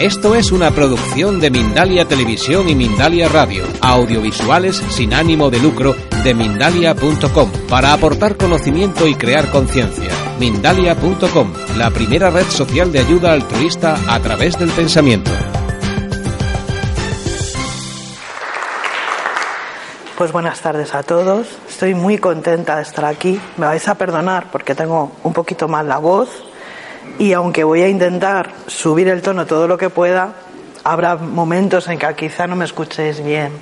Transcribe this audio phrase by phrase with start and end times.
[0.00, 5.96] Esto es una producción de Mindalia Televisión y Mindalia Radio, audiovisuales sin ánimo de lucro
[6.22, 10.10] de mindalia.com, para aportar conocimiento y crear conciencia.
[10.38, 15.30] Mindalia.com, la primera red social de ayuda altruista a través del pensamiento.
[20.18, 21.46] Pues buenas tardes a todos.
[21.70, 23.40] Estoy muy contenta de estar aquí.
[23.56, 26.45] Me vais a perdonar porque tengo un poquito más la voz
[27.18, 30.34] y aunque voy a intentar subir el tono todo lo que pueda,
[30.84, 33.52] habrá momentos en que quizá no me escuchéis bien.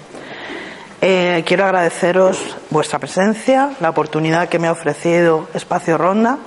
[1.00, 6.38] Eh, quiero agradeceros vuestra presencia, la oportunidad que me ha ofrecido Espacio Ronda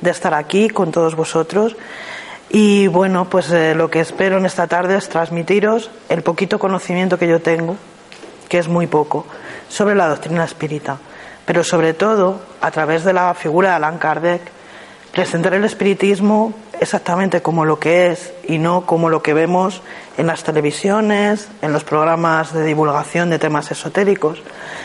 [0.00, 1.76] de estar aquí con todos vosotros.
[2.48, 7.18] Y bueno, pues eh, lo que espero en esta tarde es transmitiros el poquito conocimiento
[7.18, 7.76] que yo tengo,
[8.48, 9.26] que es muy poco,
[9.68, 10.98] sobre la doctrina espírita.
[11.44, 14.42] Pero sobre todo, a través de la figura de Allan Kardec,
[15.12, 19.82] presentar el espiritismo exactamente como lo que es y no como lo que vemos
[20.16, 24.42] en las televisiones, en los programas de divulgación de temas esotéricos,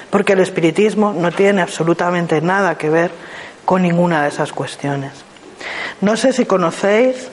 [0.09, 3.11] porque el espiritismo no tiene absolutamente nada que ver
[3.63, 5.11] con ninguna de esas cuestiones.
[6.01, 7.29] No sé si conocéis,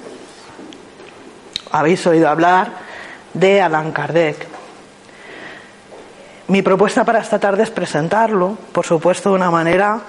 [1.71, 2.73] habéis oído hablar
[3.35, 4.47] de Allan Kardec.
[6.49, 10.01] Mi propuesta para esta tarde es presentarlo, por supuesto, de una manera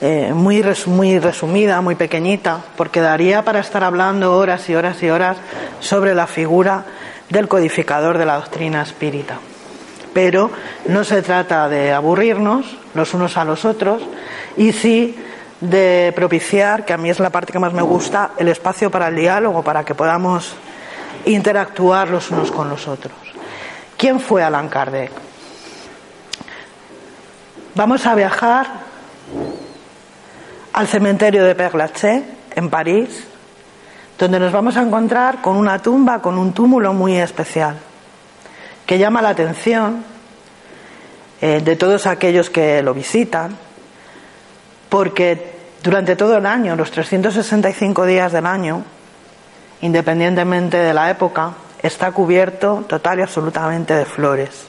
[0.00, 5.08] eh, muy, muy resumida, muy pequeñita, porque daría para estar hablando horas y horas y
[5.08, 5.36] horas
[5.80, 6.84] sobre la figura
[7.30, 9.38] del codificador de la doctrina espírita.
[10.12, 10.50] Pero
[10.86, 14.02] no se trata de aburrirnos los unos a los otros
[14.56, 15.16] y sí
[15.60, 19.08] de propiciar, que a mí es la parte que más me gusta, el espacio para
[19.08, 20.54] el diálogo, para que podamos
[21.24, 23.14] interactuar los unos con los otros.
[23.96, 25.10] ¿Quién fue Allan Kardec?
[27.74, 28.66] Vamos a viajar
[30.74, 32.24] al cementerio de Père
[32.56, 33.24] en París,
[34.18, 37.76] donde nos vamos a encontrar con una tumba, con un túmulo muy especial,
[38.84, 40.04] que llama la atención
[41.40, 43.56] eh, de todos aquellos que lo visitan,
[44.88, 48.82] porque durante todo el año, los 365 días del año,
[49.80, 54.66] independientemente de la época, está cubierto total y absolutamente de flores.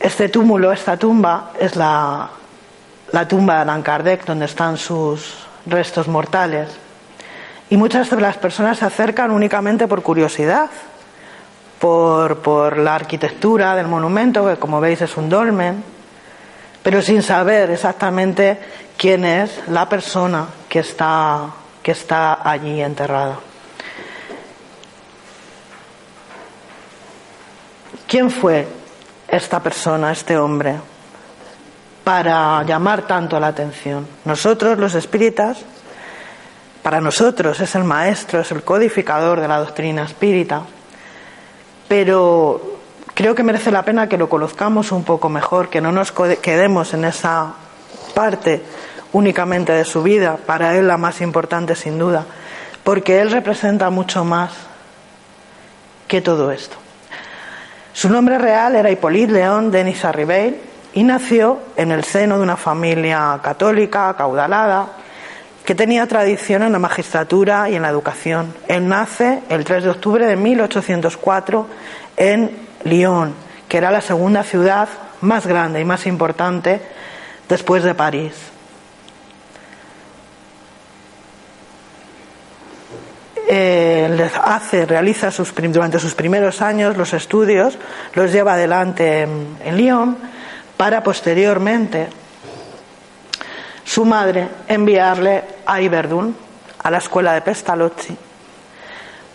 [0.00, 2.30] Este túmulo, esta tumba, es la,
[3.12, 6.68] la tumba de Allan Kardec, donde están sus restos mortales.
[7.70, 10.70] Y muchas de las personas se acercan únicamente por curiosidad,
[11.78, 15.82] por, por la arquitectura del monumento, que como veis es un dolmen,
[16.82, 18.58] pero sin saber exactamente
[18.96, 21.50] quién es la persona que está,
[21.82, 23.38] que está allí enterrada.
[28.06, 28.66] ¿Quién fue
[29.28, 30.76] esta persona, este hombre,
[32.08, 34.08] para llamar tanto la atención?
[34.24, 35.58] Nosotros, los espíritas,
[36.82, 40.62] para nosotros es el maestro, es el codificador de la doctrina espírita,
[41.86, 42.78] pero
[43.12, 46.10] creo que merece la pena que lo conozcamos un poco mejor, que no nos
[46.40, 47.52] quedemos en esa
[48.14, 48.62] parte
[49.12, 52.24] únicamente de su vida, para él la más importante sin duda,
[52.84, 54.52] porque él representa mucho más
[56.06, 56.78] que todo esto.
[57.92, 62.56] Su nombre real era Hippolyte León Denis Arribel y nació en el seno de una
[62.56, 64.86] familia católica, caudalada,
[65.64, 68.54] que tenía tradición en la magistratura y en la educación.
[68.68, 71.66] Él nace el 3 de octubre de 1804
[72.16, 72.50] en
[72.84, 73.34] Lyon,
[73.68, 74.88] que era la segunda ciudad
[75.20, 76.80] más grande y más importante
[77.48, 78.32] después de París.
[84.42, 87.78] Hace, realiza sus, durante sus primeros años los estudios,
[88.14, 90.16] los lleva adelante en Lyon
[90.78, 92.08] para posteriormente
[93.84, 96.34] su madre enviarle a Iberdun,
[96.82, 98.16] a la escuela de Pestalozzi,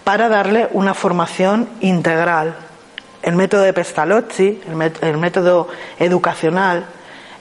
[0.04, 2.56] para darle una formación integral.
[3.22, 4.62] El método de Pestalozzi,
[5.02, 5.68] el método
[6.00, 6.86] educacional,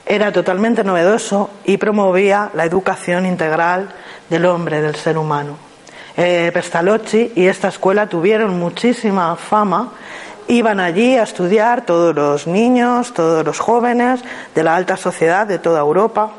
[0.05, 3.89] era totalmente novedoso y promovía la educación integral
[4.29, 5.55] del hombre, del ser humano.
[6.17, 9.93] Eh, Pestalozzi y esta escuela tuvieron muchísima fama.
[10.47, 14.21] Iban allí a estudiar todos los niños, todos los jóvenes
[14.53, 16.31] de la alta sociedad de toda Europa.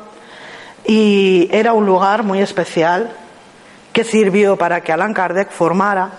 [0.85, 3.11] Y era un lugar muy especial
[3.91, 6.09] que sirvió para que Allan Kardec formara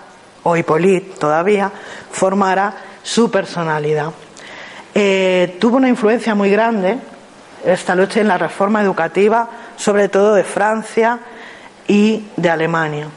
[0.43, 1.71] o Hippolyte todavía,
[2.11, 2.73] formara
[3.03, 4.11] su personalidad.
[4.93, 6.97] Eh, tuvo una influencia muy grande
[7.63, 11.19] esta lucha en la reforma educativa, sobre todo de Francia
[11.87, 13.07] y de Alemania.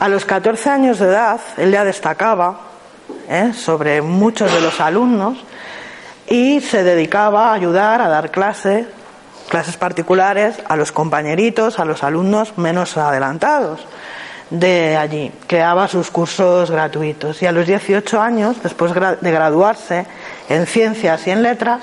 [0.00, 2.60] A los 14 años de edad, él ya destacaba
[3.28, 3.52] ¿eh?
[3.52, 5.38] sobre muchos de los alumnos
[6.28, 8.86] y se dedicaba a ayudar a dar clases,
[9.48, 13.80] clases particulares a los compañeritos, a los alumnos menos adelantados
[14.50, 15.32] de allí.
[15.48, 20.06] Creaba sus cursos gratuitos y a los 18 años, después de graduarse
[20.48, 21.82] en ciencias y en letras,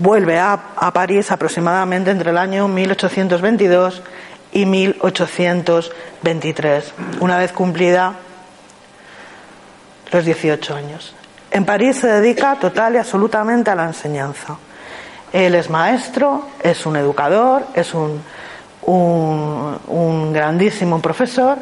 [0.00, 4.02] vuelve a, a París aproximadamente entre el año 1822
[4.52, 8.14] y 1823, una vez cumplida
[10.10, 11.14] los 18 años.
[11.50, 14.58] En París se dedica total y absolutamente a la enseñanza.
[15.32, 18.22] Él es maestro, es un educador, es un,
[18.82, 21.58] un, grandísimo profesor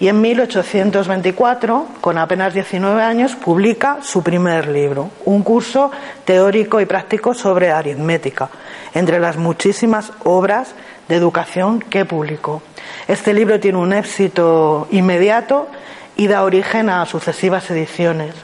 [0.00, 5.90] y en 1824, con apenas 19 años, publica su primer libro, un curso
[6.24, 8.48] teórico y práctico sobre aritmética,
[8.94, 10.74] entre las muchísimas obras
[11.08, 12.62] de educación que publicó.
[13.06, 15.68] Este libro tiene un éxito inmediato
[16.16, 18.34] y da origen a sucesivas ediciones.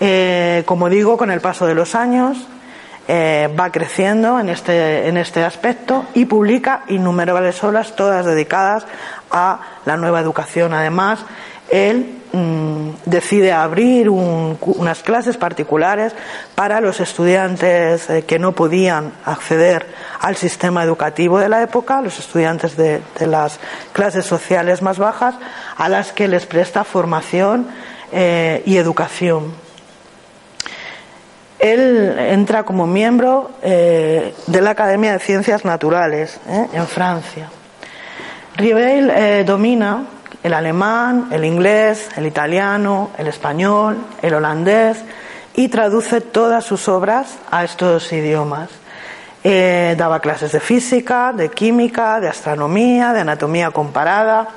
[0.00, 2.46] Eh, como digo, con el paso de los años
[3.06, 8.86] eh, va creciendo en este, en este aspecto y publica innumerables obras, todas dedicadas
[9.30, 10.72] a la nueva educación.
[10.72, 11.20] Además,
[11.70, 16.12] él mm, decide abrir unas clases particulares
[16.54, 19.86] para los estudiantes eh, que no podían acceder
[20.20, 23.58] al sistema educativo de la época, los estudiantes de, las
[23.92, 25.34] clases sociales más bajas,
[25.76, 27.68] a las que les presta formación
[28.12, 29.52] eh, y educación.
[31.58, 37.48] Él entra como miembro eh, de la Academia de Ciencias Naturales en Francia.
[38.56, 40.04] Rivel domina
[40.44, 44.98] el alemán, el inglés, el italiano, el español, el holandés
[45.54, 48.68] y traduce todas sus obras a estos idiomas.
[49.42, 54.48] Eh, daba clases de física, de química, de astronomía, de anatomía comparada.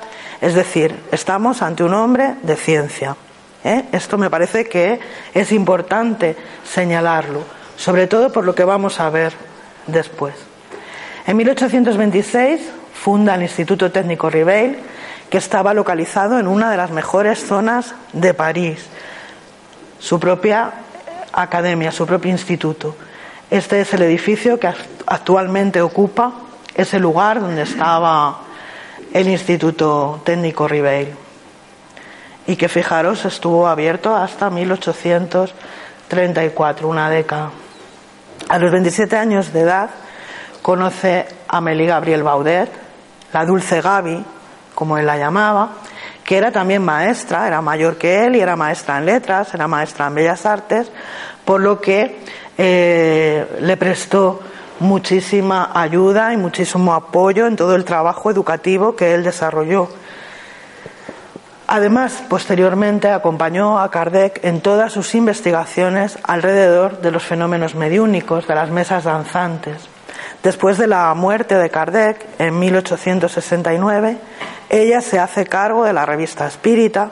[0.42, 3.16] Es decir, estamos ante un hombre de ciencia.
[3.64, 3.86] ¿eh?
[3.90, 5.00] Esto me parece que
[5.32, 7.44] es importante señalarlo,
[7.76, 9.32] sobre todo por lo que vamos a ver
[9.86, 10.34] después.
[11.26, 12.60] En 1826
[12.92, 14.78] funda el Instituto Técnico Ribeil,
[15.30, 18.86] que estaba localizado en una de las mejores zonas de París,
[19.98, 20.72] su propia
[21.32, 22.96] academia, su propio instituto.
[23.50, 24.68] Este es el edificio que
[25.06, 26.32] actualmente ocupa
[26.74, 28.40] ese lugar donde estaba
[29.12, 31.08] el Instituto Técnico Ribeil
[32.46, 37.50] y que fijaros estuvo abierto hasta 1834, una década.
[38.48, 39.90] A los 27 años de edad
[40.62, 42.70] conoce a Amélie Gabriel Baudet,
[43.32, 44.24] la dulce Gaby,
[44.78, 45.70] como él la llamaba,
[46.22, 50.06] que era también maestra, era mayor que él y era maestra en letras, era maestra
[50.06, 50.88] en bellas artes,
[51.44, 52.20] por lo que
[52.56, 54.38] eh, le prestó
[54.78, 59.88] muchísima ayuda y muchísimo apoyo en todo el trabajo educativo que él desarrolló.
[61.66, 68.54] Además, posteriormente acompañó a Kardec en todas sus investigaciones alrededor de los fenómenos mediúnicos, de
[68.54, 69.88] las mesas danzantes.
[70.42, 74.18] Después de la muerte de Kardec en 1869,
[74.70, 77.10] ella se hace cargo de la revista Espírita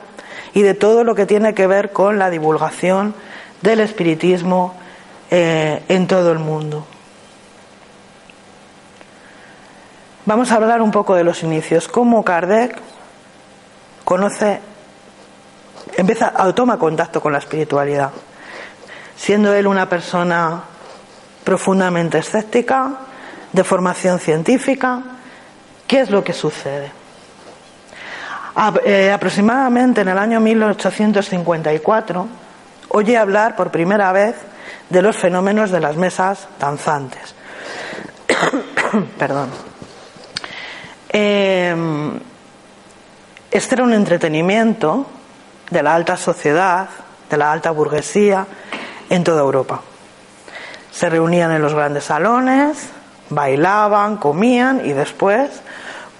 [0.53, 3.13] y de todo lo que tiene que ver con la divulgación
[3.61, 4.75] del espiritismo
[5.29, 6.85] eh, en todo el mundo.
[10.25, 11.87] Vamos a hablar un poco de los inicios.
[11.87, 12.77] Cómo Kardec
[14.03, 14.61] conoce,
[15.95, 18.11] empieza toma contacto con la espiritualidad,
[19.15, 20.63] siendo él una persona
[21.43, 23.06] profundamente escéptica,
[23.51, 25.01] de formación científica.
[25.87, 26.91] ¿Qué es lo que sucede?
[28.85, 32.27] Eh, aproximadamente en el año 1854
[32.89, 34.35] oye hablar por primera vez
[34.89, 37.35] de los fenómenos de las mesas danzantes.
[39.19, 39.49] Perdón.
[41.09, 42.19] Em,
[43.51, 45.05] este era un entretenimiento
[45.69, 46.89] de la alta sociedad,
[47.29, 48.45] de la alta burguesía
[49.09, 49.81] en toda Europa.
[50.91, 52.89] Se reunían en los grandes salones,
[53.29, 55.61] bailaban, comían y después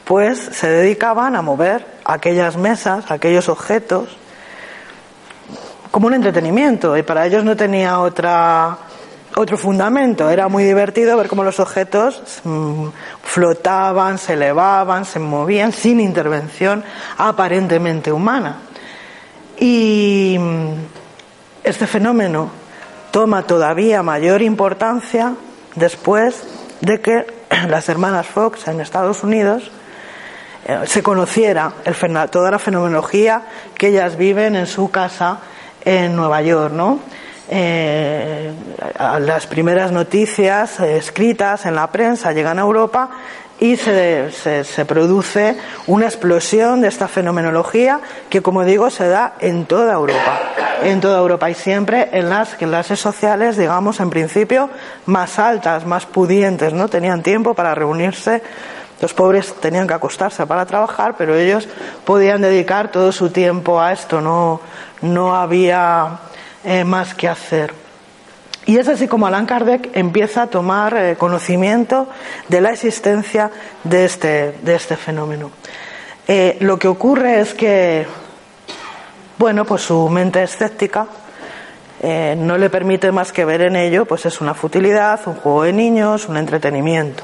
[0.08, 4.16] pues se dedicaban a mover aquellas mesas, aquellos objetos,
[5.92, 8.78] como un entretenimiento, y para ellos no tenía otra,
[9.36, 10.30] otro fundamento.
[10.30, 12.88] Era muy divertido ver cómo los objetos mm,
[13.22, 16.86] flotaban, se elevaban, se movían sin intervención
[17.18, 18.60] aparentemente humana.
[19.60, 20.72] Y mm,
[21.66, 22.50] este fenómeno
[23.12, 25.34] toma todavía mayor importancia
[25.76, 26.44] después
[26.82, 27.26] de que
[27.68, 29.72] las hermanas Fox en Estados Unidos
[30.66, 31.96] eh, se conociera el,
[32.30, 33.42] toda la fenomenología
[33.76, 35.40] que ellas viven en su casa
[35.84, 37.00] en Nueva York, ¿no?
[37.50, 38.52] Eh,
[39.22, 43.10] las primeras noticias escritas en la prensa llegan a Europa
[43.60, 48.00] y se, se, produce una explosión de esta fenomenología
[48.30, 50.42] que, como digo, se da en toda Europa.
[50.84, 54.70] En toda Europa y siempre en las clases sociales, digamos, en principio,
[55.08, 56.88] más altas, más pudientes, ¿no?
[56.88, 58.44] Tenían tiempo para reunirse.
[59.02, 61.68] Los pobres tenían que acostarse para trabajar, pero ellos
[62.06, 64.22] podían dedicar todo su tiempo a esto.
[64.22, 64.62] No,
[65.02, 66.20] no había
[66.64, 67.87] eh, más que hacer.
[68.68, 72.10] Y es así como Allan Kardec empieza a tomar eh, conocimiento
[72.50, 73.50] de la existencia
[73.86, 75.52] de este, de este fenómeno.
[76.28, 78.06] Eh, lo que ocurre es que,
[79.38, 81.08] bueno, pues su mente escéptica
[82.02, 85.64] eh, no le permite más que ver en ello, pues es una futilidad, un juego
[85.64, 87.24] de niños, un entretenimiento.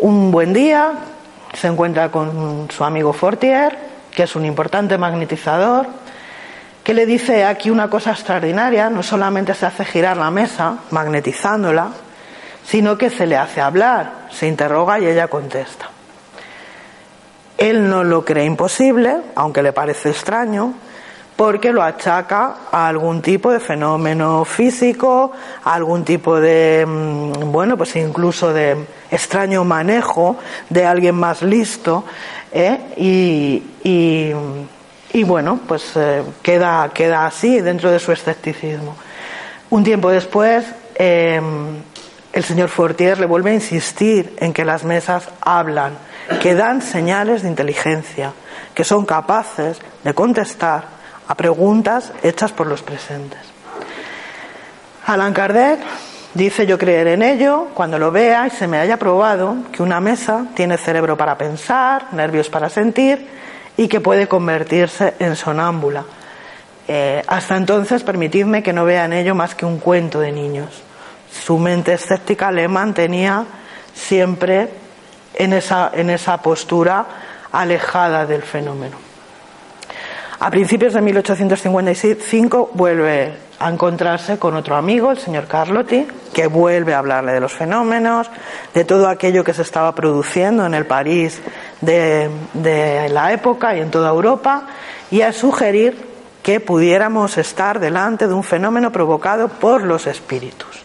[0.00, 0.92] un buen día
[1.54, 3.76] se encuentra con su amigo Fortier,
[4.14, 5.88] que es un importante magnetizador,
[6.88, 11.90] que le dice aquí una cosa extraordinaria, no solamente se hace girar la mesa, magnetizándola,
[12.64, 15.90] sino que se le hace hablar, se interroga y ella contesta.
[17.58, 20.72] Él no lo cree imposible, aunque le parece extraño,
[21.36, 25.32] porque lo achaca a algún tipo de fenómeno físico,
[25.64, 30.38] a algún tipo de, mm, bueno, pues incluso de extraño manejo
[30.70, 32.04] de alguien más listo,
[32.50, 32.80] ¿eh?
[32.96, 34.32] y y
[35.24, 38.96] bueno, pues eh, queda, queda así dentro de su escepticismo.
[39.70, 41.76] Un tiempo después, em,
[42.32, 45.94] el señor Fortier le vuelve a insistir en que las mesas hablan,
[46.40, 48.32] que dan señales de inteligencia,
[48.74, 50.84] que son capaces de contestar
[51.26, 53.40] a preguntas hechas por los presentes.
[55.06, 55.80] Alan Kardec
[56.34, 60.00] dice yo creer en ello cuando lo vea y se me haya probado que una
[60.00, 63.26] mesa tiene cerebro para pensar, nervios para sentir
[63.78, 66.04] y que puede convertirse en sonámbula.
[66.88, 70.82] Eh, hasta entonces, permitidme que no vea en ello más que un cuento de niños.
[71.30, 73.46] Su mente escéptica le mantenía
[73.94, 74.68] siempre
[75.34, 77.06] en esa, en esa postura
[77.52, 78.96] alejada del fenómeno.
[80.40, 86.94] A principios de 1855 vuelve a encontrarse con otro amigo, el señor Carlotti, que vuelve
[86.94, 88.30] a hablarle de los fenómenos,
[88.72, 91.40] de todo aquello que se estaba produciendo en el París
[91.80, 92.30] de,
[93.10, 94.68] la época y en toda Europa,
[95.10, 96.06] y a sugerir
[96.42, 100.84] que pudiéramos estar delante de un fenómeno provocado por los espíritus.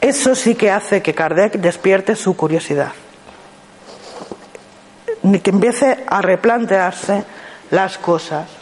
[0.00, 2.92] Eso sí que hace que Kardec despierte su curiosidad,
[5.42, 7.24] que empiece a replantearse
[7.70, 8.57] las cosas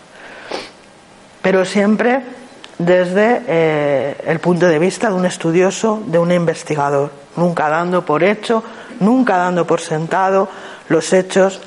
[1.47, 2.23] pero siempre
[2.76, 8.25] desde eh, el punto de vista de un estudioso, de un investigador, nunca dando por
[8.25, 8.65] hecho,
[8.99, 10.49] nunca dando por sentado
[10.88, 11.61] los hechos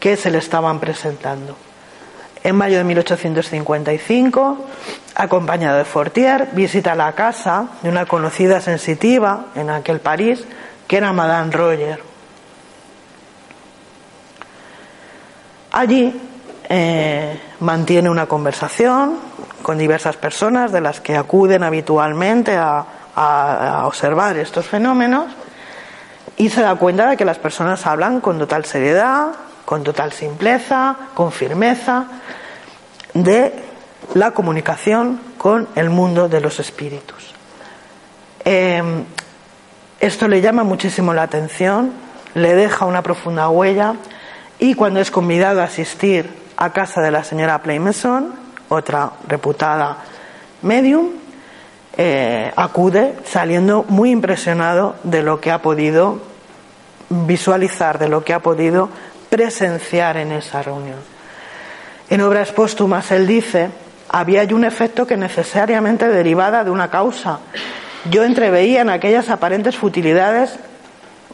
[0.00, 1.56] que se le estaban presentando.
[2.42, 4.66] En mayo de 1855,
[5.14, 10.44] acompañado de Fortier, visita la casa de una conocida sensitiva en aquel París,
[10.88, 12.02] que era Madame Roger.
[15.70, 16.20] Allí
[16.68, 19.16] eh, mantiene una conversación
[19.62, 22.86] con diversas personas de las que acuden habitualmente a,
[23.84, 25.26] observar estos fenómenos
[26.38, 29.32] y se da cuenta de que las personas hablan con total seriedad,
[29.66, 32.06] con total simpleza, con firmeza
[33.12, 33.52] de
[34.14, 37.34] la comunicación con el mundo de los espíritus.
[38.42, 39.04] Em,
[39.98, 41.92] esto le llama muchísimo la atención,
[42.34, 43.96] le deja una profunda huella
[44.58, 48.34] y cuando es convidado a asistir a casa de la señora Playmason,
[48.68, 49.96] otra reputada
[50.60, 51.08] medium,
[51.96, 56.20] eh, acude saliendo muy impresionado de lo que ha podido
[57.08, 58.90] visualizar, de lo que ha podido
[59.30, 60.98] presenciar en esa reunión.
[62.10, 63.70] En obras póstumas él dice,
[64.10, 67.38] había un efecto que necesariamente derivaba de una causa.
[68.10, 70.58] Yo entreveía en aquellas aparentes futilidades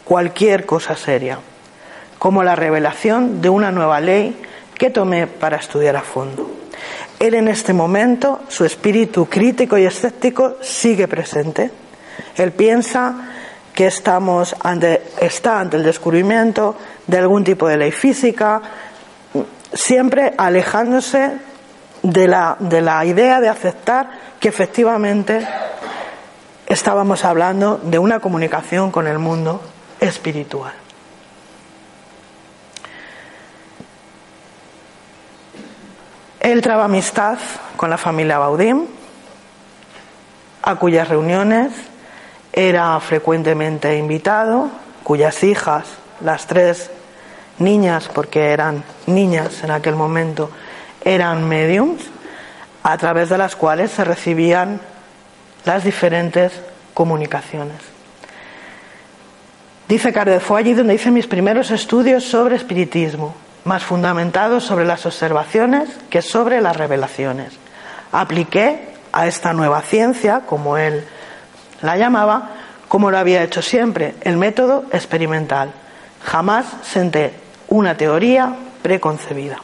[0.04, 1.40] cualquier cosa seria,
[2.20, 4.45] como la revelación de una nueva ley
[4.78, 6.50] que tomé para estudiar a fondo.
[7.18, 11.70] Él en este momento, su espíritu crítico y escéptico sigue presente.
[12.36, 13.30] Él piensa
[13.74, 18.60] que estamos ante, está ante el descubrimiento de algún tipo de ley física,
[19.72, 21.32] siempre alejándose
[22.02, 25.46] de la, de la idea de aceptar que efectivamente
[26.66, 29.60] estábamos hablando de una comunicación con el mundo
[30.00, 30.85] espiritual.
[36.46, 37.38] Él traba amistad
[37.76, 38.84] con la familia Baudim,
[40.62, 41.72] a cuyas reuniones
[42.52, 44.70] era frecuentemente invitado
[45.02, 45.86] cuyas hijas,
[46.20, 46.88] las tres
[47.58, 50.48] niñas, porque eran niñas en aquel momento,
[51.04, 52.04] eran mediums,
[52.84, 54.80] a través de las cuales se recibían
[55.64, 56.52] las diferentes
[56.94, 57.78] comunicaciones.
[59.88, 63.34] Dice Kardec, fue allí donde hice mis primeros estudios sobre espiritismo,
[63.66, 67.52] más fundamentados sobre las observaciones que sobre las revelaciones.
[68.12, 71.04] Apliqué a esta nueva ciencia, como él
[71.82, 72.50] la llamaba,
[72.88, 75.72] como lo había hecho siempre, el método experimental.
[76.24, 77.34] Jamás senté
[77.68, 79.58] una teoría preconcebida.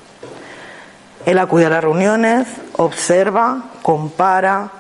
[1.25, 4.71] Él acude a las reuniones, observa, compara,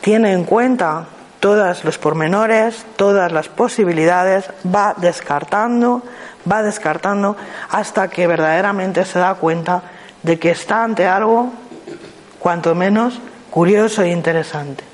[0.00, 1.06] tiene en cuenta
[1.38, 6.02] todos los pormenores, todas las posibilidades, va descartando,
[6.50, 7.36] va descartando
[7.70, 9.82] hasta que verdaderamente se da cuenta
[10.22, 11.52] de que está ante algo
[12.38, 14.84] cuanto menos curioso e interesante.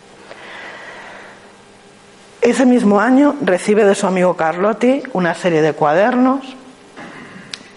[2.40, 6.56] Ese mismo año recibe de su amigo Carlotti una serie de cuadernos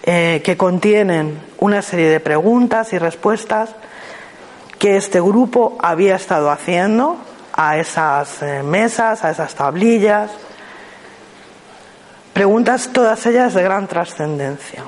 [0.02, 3.70] eh, que contienen una serie de preguntas y respuestas
[4.78, 7.16] que este grupo había estado haciendo
[7.52, 10.30] a esas eh, mesas, a esas tablillas.
[12.36, 14.82] Preguntas todas ellas de gran trascendencia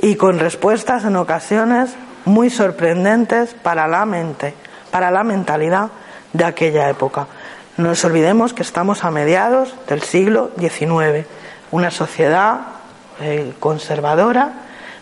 [0.00, 4.54] y con respuestas en ocasiones muy sorprendentes para la mente,
[4.90, 5.90] para la mentalidad
[6.32, 7.28] de aquella época.
[7.76, 11.28] No nos olvidemos que estamos a mediados del siglo XIX,
[11.70, 12.58] una sociedad
[13.20, 14.50] eh, conservadora,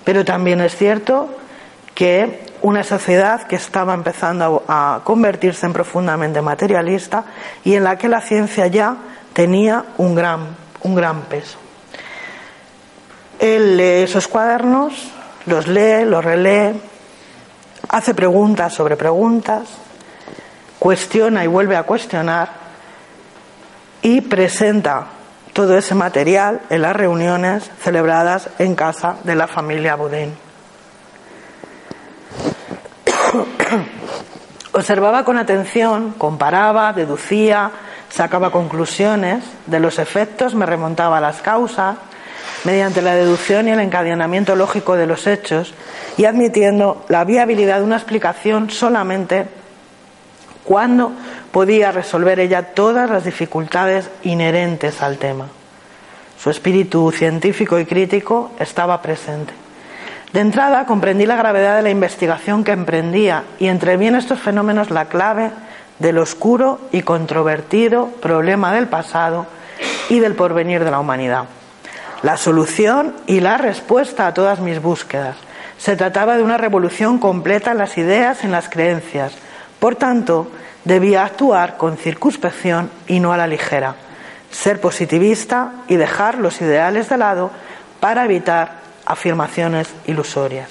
[0.04, 1.38] pero también es cierto
[1.94, 7.24] que una sociedad que estaba empezando a, convertirse en profundamente materialista
[7.64, 8.96] y en la que la ciencia ya
[9.32, 11.58] tenía un gran, un gran peso.
[13.38, 14.92] Él lee esos cuadernos,
[15.44, 16.74] los lee, los relee,
[17.88, 19.68] hace preguntas sobre preguntas,
[20.78, 22.48] cuestiona y vuelve a cuestionar
[24.00, 25.08] y presenta
[25.52, 30.34] todo ese material en las reuniones celebradas en casa de la familia Boudin.
[34.72, 37.70] Observaba con atención, comparaba, deducía,
[38.16, 41.96] sacaba conclusiones de los efectos, me remontaba a las causas,
[42.64, 45.74] mediante la deducción y el encadenamiento lógico de los hechos,
[46.16, 49.46] y admitiendo la viabilidad de una explicación solamente
[50.64, 51.12] cuando
[51.52, 55.48] podía resolver ella todas las dificultades inherentes al tema.
[56.38, 59.52] Su espíritu científico y crítico estaba presente.
[60.32, 64.90] De entrada comprendí la gravedad de la investigación que emprendía y entreví en estos fenómenos
[64.90, 65.50] la clave
[65.98, 69.46] del oscuro y controvertido problema del pasado
[70.08, 71.44] y del porvenir de la humanidad.
[72.22, 75.36] La solución y la respuesta a todas mis búsquedas.
[75.78, 79.32] Se trataba de una revolución completa en las ideas, en las creencias.
[79.78, 80.50] Por tanto,
[80.84, 83.96] debía actuar con circunspección y no a la ligera,
[84.50, 87.50] ser positivista y dejar los ideales de lado
[88.00, 90.70] para evitar afirmaciones ilusorias.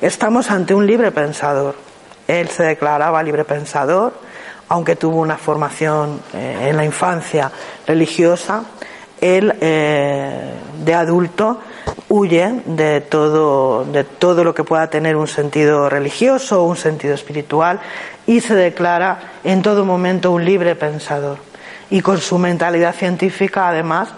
[0.00, 1.76] Estamos ante un libre pensador.
[2.26, 4.14] Él se declaraba libre pensador,
[4.70, 7.50] aunque tuvo una formación eh, en la infancia
[7.86, 8.62] religiosa.
[9.20, 10.54] Él, eh,
[10.84, 11.58] de adulto,
[12.08, 17.14] huye de todo, de todo lo que pueda tener un sentido religioso o un sentido
[17.14, 17.80] espiritual
[18.26, 21.38] y se declara en todo momento un libre pensador.
[21.90, 24.10] Y con su mentalidad científica, además,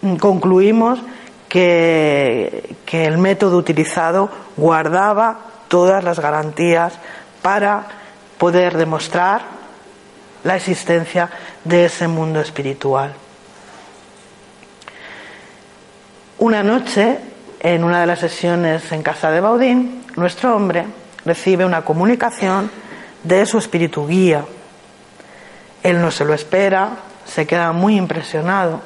[0.00, 0.98] mm, concluimos
[1.48, 5.38] que, que el método utilizado guardaba
[5.68, 6.94] todas las garantías
[7.40, 7.84] para
[8.36, 9.61] poder demostrar
[10.44, 11.30] la existencia
[11.64, 13.14] de ese mundo espiritual.
[16.38, 17.18] Una noche,
[17.60, 20.84] en una de las sesiones en casa de Baudín, nuestro hombre
[21.24, 22.70] recibe una comunicación
[23.22, 24.44] de su espíritu guía.
[25.82, 26.90] Él no se lo espera,
[27.24, 28.80] se queda muy impresionado.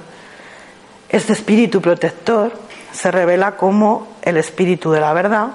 [1.08, 2.52] Este espíritu protector
[2.92, 5.48] se revela como el espíritu de la verdad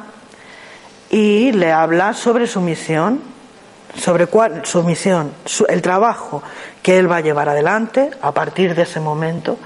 [1.10, 3.22] y le habla sobre su misión,
[3.96, 5.34] sobre cuál, su misión,
[5.68, 6.42] el trabajo
[6.82, 9.58] que él va a llevar adelante a partir de ese momento,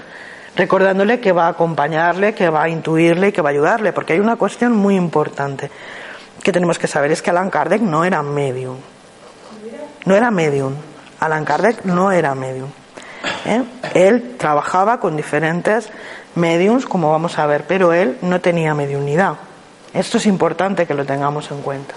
[0.56, 4.14] recordándole que va a acompañarle, que va a intuirle y que va a ayudarle, porque
[4.14, 5.70] hay una cuestión muy importante
[6.42, 8.76] que tenemos que saber, es que Alan Kardec no era medium
[10.06, 10.74] no era medium.
[11.20, 12.70] Alan Kardec no era medium.
[13.44, 13.62] ¿eh?
[13.92, 15.90] Él trabajaba con diferentes
[16.34, 19.34] mediums, como vamos a ver, pero él no tenía mediunidad.
[19.92, 21.94] Esto es importante que lo tengamos en cuenta.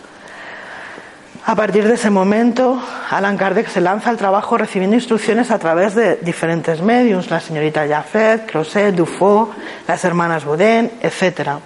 [1.49, 5.95] A partir de ese momento, Alan Kardec se lanza al trabajo recibiendo instrucciones a través
[5.95, 9.49] de diferentes mediums, la señorita Jaffet, Crozet, Dufaux,
[9.87, 11.57] las hermanas Baudin, etc.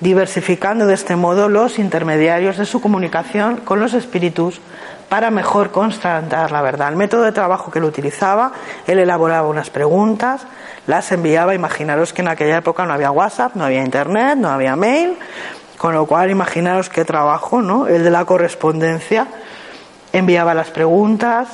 [0.00, 4.60] diversificando de este modo los intermediarios de su comunicación con los espíritus
[5.08, 6.90] para mejor constatar la verdad.
[6.90, 8.52] El método de trabajo que él utilizaba,
[8.86, 10.42] él elaboraba unas preguntas,
[10.86, 14.76] las enviaba, imaginaros que en aquella época no había WhatsApp, no había Internet, no había
[14.76, 15.18] mail,
[15.76, 17.86] con lo cual imaginaros qué trabajo, ¿no?
[17.86, 19.26] El de la correspondencia,
[20.12, 21.48] enviaba las preguntas,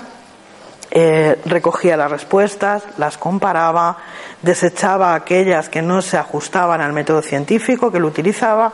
[0.90, 3.96] eh, recogía las respuestas, las comparaba,
[4.42, 8.72] desechaba aquellas que no se ajustaban al método científico que él utilizaba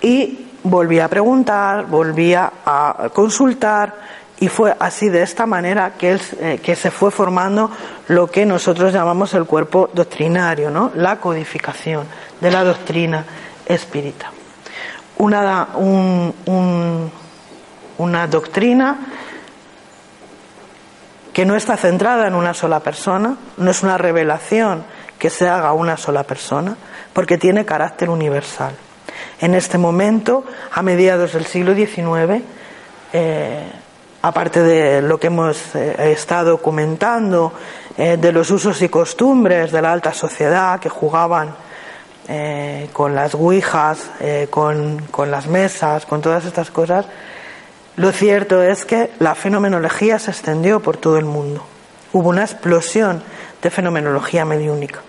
[0.00, 3.94] y volvía a preguntar, volvía a consultar
[4.40, 7.70] y fue así de esta manera que, eh, que se fue formando
[8.08, 10.92] lo que nosotros llamamos el cuerpo doctrinario, ¿no?
[10.94, 12.06] la codificación
[12.40, 13.24] de la doctrina
[13.66, 14.32] espírita.
[15.18, 15.68] Una,
[17.98, 18.98] una doctrina
[21.32, 24.84] que no está centrada en una sola persona, no es una revelación
[25.18, 26.76] que se haga a una sola persona,
[27.12, 28.72] porque tiene carácter universal.
[29.40, 32.42] En este momento, a mediados del siglo XIX,
[33.12, 33.70] eh,
[34.22, 37.52] aparte de lo que hemos eh, estado comentando,
[37.96, 41.54] eh, de los usos y costumbres de la alta sociedad que jugaban
[42.92, 44.10] con las guijas,
[44.50, 47.06] con, con las mesas, con todas estas cosas,
[47.98, 51.64] lo cierto es que la fenomenología se extendió por todo el mundo.
[52.12, 53.24] Hubo una explosión
[53.60, 55.00] de fenomenología mediúnica.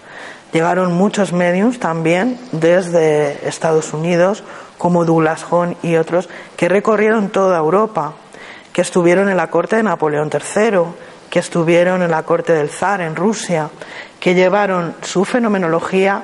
[0.51, 4.43] Llegaron muchos mediums también desde Estados Unidos,
[4.79, 8.13] como Douglas Hone y otros, que recorrieron toda Europa,
[8.73, 10.79] que estuvieron en la corte de Napoleón III,
[11.29, 13.69] que estuvieron en la corte del zar en Rusia,
[14.19, 16.23] que llevaron su fenomenología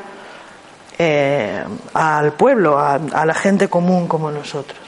[0.97, 4.79] eh, al pueblo, a, la gente común como nosotros.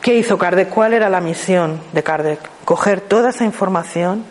[0.00, 0.70] ¿Qué hizo Kardec?
[0.70, 2.40] ¿Cuál era la misión de Kardec?
[2.64, 4.24] Coger toda esa información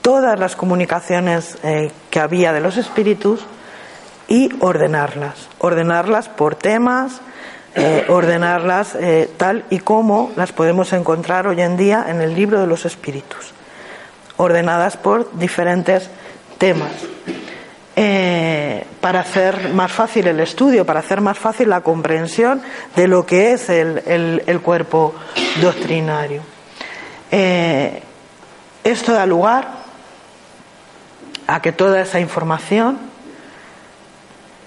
[0.00, 3.40] todas las comunicaciones eh, que había de los espíritus
[4.26, 7.20] y ordenarlas, ordenarlas por temas,
[7.76, 8.96] eh, ordenarlas
[9.36, 13.52] tal y como las podemos encontrar hoy en día en el libro de los espíritus,
[14.38, 16.10] ordenadas por diferentes
[16.58, 16.90] temas.
[17.94, 22.62] Para hacer más fácil el estudio, para hacer más fácil la comprensión
[22.96, 25.14] de lo que es el cuerpo
[25.60, 26.42] doctrinario.
[27.30, 29.68] esto da lugar
[31.46, 32.98] a que toda esa información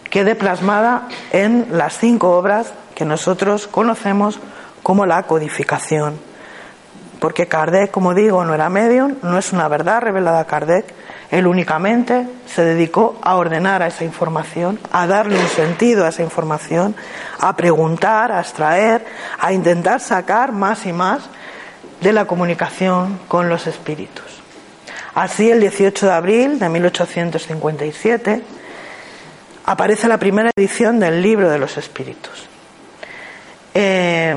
[0.09, 4.39] quede plasmada en las cinco obras que nosotros conocemos
[4.81, 6.19] como la codificación.
[7.19, 10.85] Porque Kardec, como digo, no era medium, no es una verdad revelada a Kardec,
[11.35, 16.23] él únicamente se dedicó a ordenar a esa información, a darle un sentido a esa
[16.23, 16.95] información,
[17.39, 19.05] a preguntar, a extraer,
[19.37, 21.23] a intentar sacar más y más
[21.99, 24.23] de la comunicación con los espíritus.
[25.13, 28.41] Así, el 18 de abril de 1857
[29.65, 32.47] aparece la primera edición del Libro de los Espíritus.
[33.73, 34.35] Eh,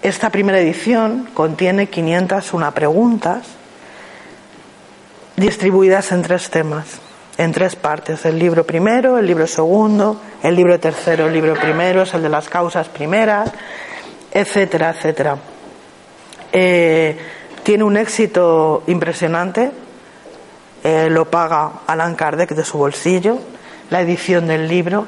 [0.00, 3.63] esta primera edición contiene 501 preguntas
[5.36, 6.86] distribuidas en tres temas,
[7.38, 8.24] en tres partes.
[8.24, 12.28] El libro primero, el libro segundo, el libro tercero, el libro primero es el de
[12.28, 13.50] las causas primeras,
[14.32, 15.36] etcétera, etcétera.
[16.52, 17.18] Eh,
[17.62, 19.70] tiene un éxito impresionante,
[20.84, 23.38] eh, lo paga Alan Kardec de su bolsillo,
[23.90, 25.06] la edición del libro,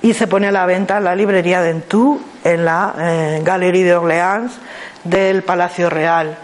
[0.00, 3.84] y se pone a la venta en la librería de Entú, en la eh, Galerie
[3.84, 4.52] de Orleans
[5.04, 6.36] del Palacio Real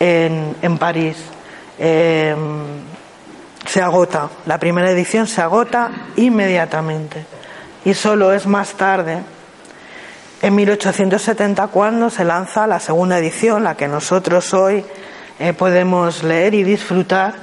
[0.00, 1.16] en, en París.
[1.78, 2.38] Em,
[3.66, 7.24] se agota, la primera edición se agota inmediatamente
[7.84, 9.22] y solo es más tarde,
[10.42, 14.84] en 1870, cuando se lanza la segunda edición, la que nosotros hoy
[15.38, 17.34] eh, podemos leer y disfrutar,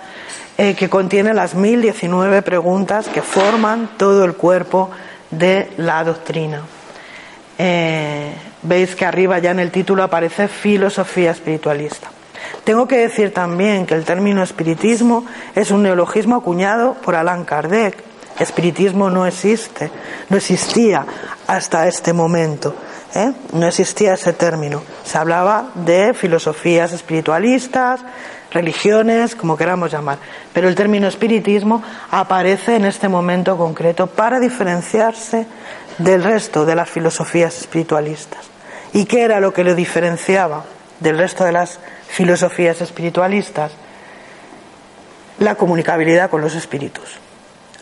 [0.57, 4.91] eh, que contiene las 1019 preguntas que forman todo el cuerpo
[5.31, 6.61] de la doctrina.
[7.57, 12.09] Eh, veis que arriba ya en el título aparece filosofía espiritualista.
[12.63, 15.25] Tengo que decir también que el término espiritismo
[15.55, 18.03] es un neologismo acuñado por Allan Kardec.
[18.39, 19.91] Espiritismo no existe,
[20.29, 21.05] no existía
[21.47, 22.73] hasta este momento.
[23.13, 23.31] ¿eh?
[23.53, 24.81] No existía ese término.
[25.03, 28.01] Se hablaba de filosofías espiritualistas,
[28.51, 30.17] religiones, como queramos llamar.
[30.53, 35.45] Pero el término espiritismo aparece en este momento concreto para diferenciarse
[35.97, 38.45] del resto de las filosofías espiritualistas.
[38.93, 40.65] ¿Y qué era lo que lo diferenciaba
[40.99, 41.79] del resto de las
[42.11, 43.71] filosofías espiritualistas?
[45.39, 47.17] La comunicabilidad con los espíritus.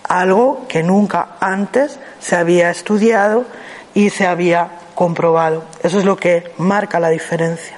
[0.08, 3.46] Algo que nunca antes se había estudiado
[3.94, 5.66] y se había comprobado.
[5.84, 7.76] Eso es lo que marca la diferencia.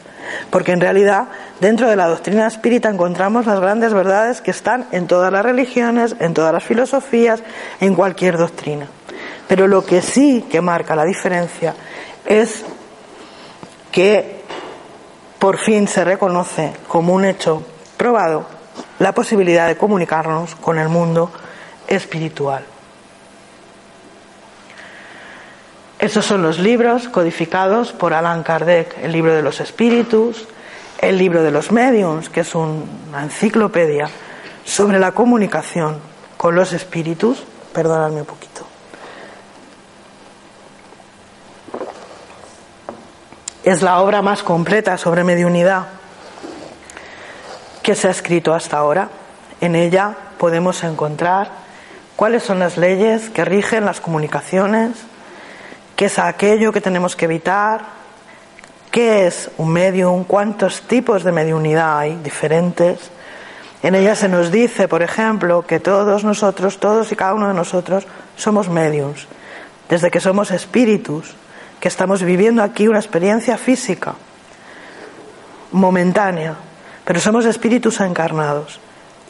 [0.49, 1.27] porque en realidad
[1.59, 6.15] dentro de la doctrina espírita encontramos las grandes verdades que están en todas las religiones,
[6.19, 7.41] en todas las filosofías,
[7.79, 8.87] en cualquier doctrina.
[9.47, 11.73] Pero lo que sí que marca la diferencia
[12.25, 12.63] es
[13.91, 14.40] que
[15.41, 17.63] por fin se reconoce como un hecho
[17.97, 18.45] probado
[18.99, 21.31] la posibilidad de comunicarnos con el mundo
[21.87, 22.63] espiritual.
[25.97, 30.47] Esos son los libros codificados por Allan Kardec, el libro de los espíritus,
[30.99, 34.11] el libro de los mediums, que es una enciclopedia
[34.63, 35.97] sobre la comunicación
[36.37, 37.43] con los espíritus.
[37.73, 38.50] Perdonadme un poquito.
[43.63, 45.85] Es la obra más completa sobre mediunidad
[47.83, 49.09] que se ha escrito hasta ahora.
[49.59, 51.49] En ella podemos encontrar
[52.15, 54.91] cuáles son las leyes que rigen las comunicaciones,
[55.95, 57.81] qué es aquello que tenemos que evitar,
[58.89, 63.11] qué es un medium, cuántos tipos de mediunidad hay diferentes.
[63.83, 67.53] En ella se nos dice, por ejemplo, que todos nosotros, todos y cada uno de
[67.53, 69.27] nosotros, somos mediums,
[69.87, 71.35] desde que somos espíritus,
[71.81, 74.13] que estamos viviendo aquí una experiencia física,
[75.71, 76.53] momentánea,
[77.03, 78.79] pero somos espíritus encarnados.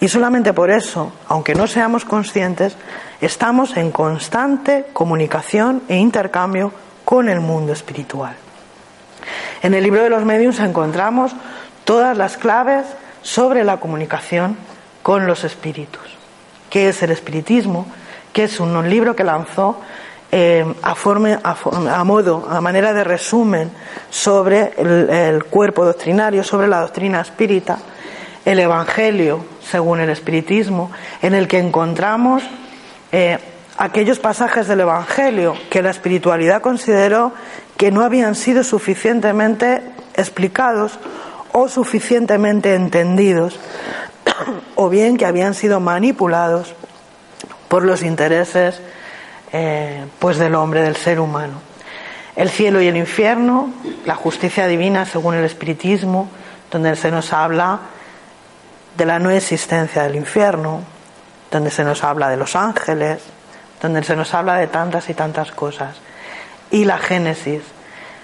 [0.02, 2.76] Y solamente por eso, aunque no seamos conscientes,
[3.22, 6.74] estamos en constante comunicación e intercambio
[7.06, 8.36] con el mundo espiritual.
[9.62, 11.32] En el libro de los medios encontramos
[11.86, 12.86] todas las claves
[13.22, 14.58] sobre la comunicación
[15.04, 16.18] con los espíritus.
[16.70, 17.86] ¿Qué es el espiritismo?
[18.34, 19.80] Que es un libro que lanzó
[20.32, 23.70] eh, a, modo, a manera de resumen
[24.10, 27.80] sobre el, cuerpo doctrinario, sobre la doctrina espírita,
[28.46, 30.90] el Evangelio, según el espiritismo,
[31.22, 32.44] en el que encontramos
[33.12, 33.38] eh,
[33.78, 37.34] aquellos pasajes del Evangelio que la espiritualidad consideró
[37.76, 39.82] que no habían sido suficientemente
[40.16, 40.98] explicados
[41.52, 43.60] o suficientemente entendidos,
[44.76, 46.74] o bien que habían sido manipulados
[47.68, 48.82] por los intereses
[49.54, 51.62] eh, pues del hombre, del ser humano.
[52.36, 53.74] El cielo y el infierno,
[54.06, 56.30] la justicia divina según el espiritismo,
[56.72, 57.80] donde se nos habla
[58.96, 60.82] de la no existencia del infierno,
[61.52, 63.22] donde se nos habla de los ángeles,
[63.82, 65.98] donde se nos habla de tantas y tantas cosas.
[66.70, 67.62] Y la Génesis,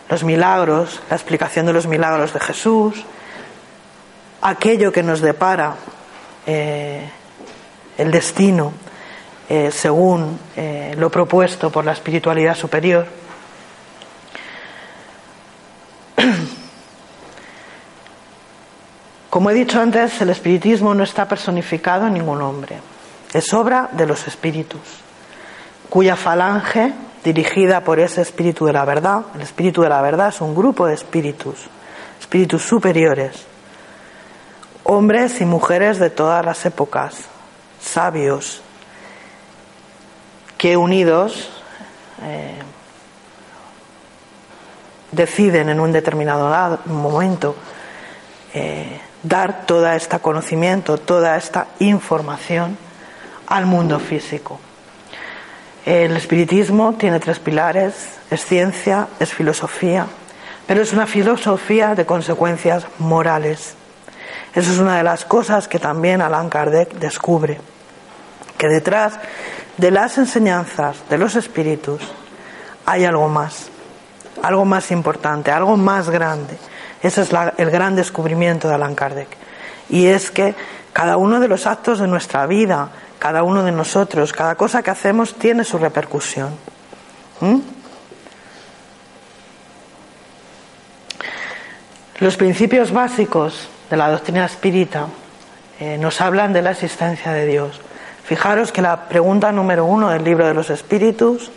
[0.09, 3.03] los milagros, la explicación de los milagros de Jesús,
[4.41, 5.75] aquello que nos depara
[6.45, 7.09] eh,
[7.97, 8.71] el destino
[9.49, 13.07] eh, según eh, lo propuesto por la espiritualidad superior.
[19.29, 22.79] Como he dicho antes, el espiritismo no está personificado en ningún hombre,
[23.33, 24.81] es obra de los espíritus,
[25.89, 30.41] cuya falange, dirigida por ese espíritu de la verdad, el espíritu de la verdad es
[30.41, 31.67] un grupo de espíritus,
[32.19, 33.45] espíritus superiores,
[34.83, 37.15] hombres y mujeres de todas las épocas,
[37.81, 38.62] sabios,
[40.58, 41.50] que unidos
[42.24, 42.56] eh,
[45.12, 47.56] deciden en un determinado momento
[48.54, 52.78] eh, dar todo este conocimiento, toda esta información
[53.48, 54.60] al mundo físico.
[55.86, 57.93] El espiritismo tiene tres pilares,
[58.30, 60.06] es ciencia, es filosofía,
[60.65, 63.76] pero es una filosofía de consecuencias morales.
[64.54, 67.60] Eso es una de las cosas que también Allan Kardec descubre,
[68.58, 69.20] que detrás
[69.78, 72.02] de las enseñanzas de los espíritus
[72.86, 73.70] hay algo más,
[74.41, 76.58] algo más importante, algo más grande.
[77.02, 79.28] Ese es el gran descubrimiento de Allan Kardec.
[79.89, 80.56] Y es que
[80.93, 82.89] cada uno de los actos de nuestra vida,
[83.20, 86.56] cada uno de nosotros, cada cosa que hacemos tiene su repercusión.
[87.39, 87.60] ¿Mm?
[92.20, 95.06] Los principios básicos de la doctrina espírita
[95.80, 97.80] eh, nos hablan de la existencia de Dios.
[98.27, 101.49] Fijaros que la pregunta número uno del libro de los espíritus,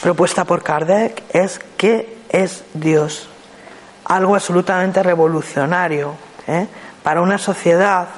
[0.00, 3.28] propuesta por Kardec, es ¿qué es Dios?
[4.06, 6.14] Algo absolutamente revolucionario
[6.46, 6.66] ¿eh?
[7.02, 8.08] para una sociedad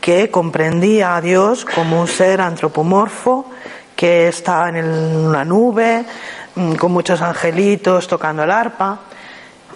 [0.00, 3.50] que comprendía a Dios como un ser antropomorfo
[3.94, 6.06] que está en una nube
[6.54, 9.00] mm, con muchos angelitos tocando el arpa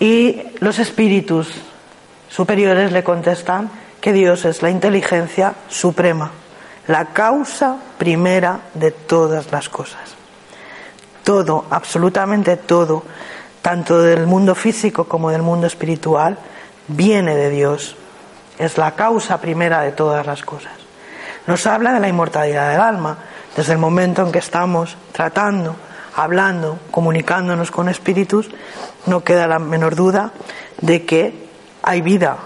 [0.00, 1.52] y los espíritus
[2.30, 6.30] superiores le contestan que Dios es la inteligencia suprema
[6.88, 10.16] la causa primera de todas las cosas.
[11.22, 13.04] Todo, absolutamente todo,
[13.60, 16.38] tanto del mundo físico como del mundo espiritual,
[16.88, 17.94] viene de Dios.
[18.58, 20.72] Es la causa primera de todas las cosas.
[21.46, 23.18] Nos habla de la inmortalidad del alma,
[23.54, 25.76] desde el momento en que estamos tratando,
[26.16, 28.48] hablando, comunicándonos con espíritus,
[29.04, 30.32] no queda la menor duda
[30.80, 31.48] de que
[31.82, 32.38] hay vida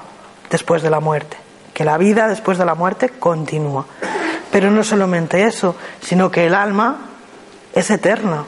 [0.50, 1.36] después de la muerte,
[1.72, 3.86] que la vida después de la muerte continúa.
[4.52, 6.98] Pero no solamente eso, sino que el alma
[7.74, 8.44] es eterna,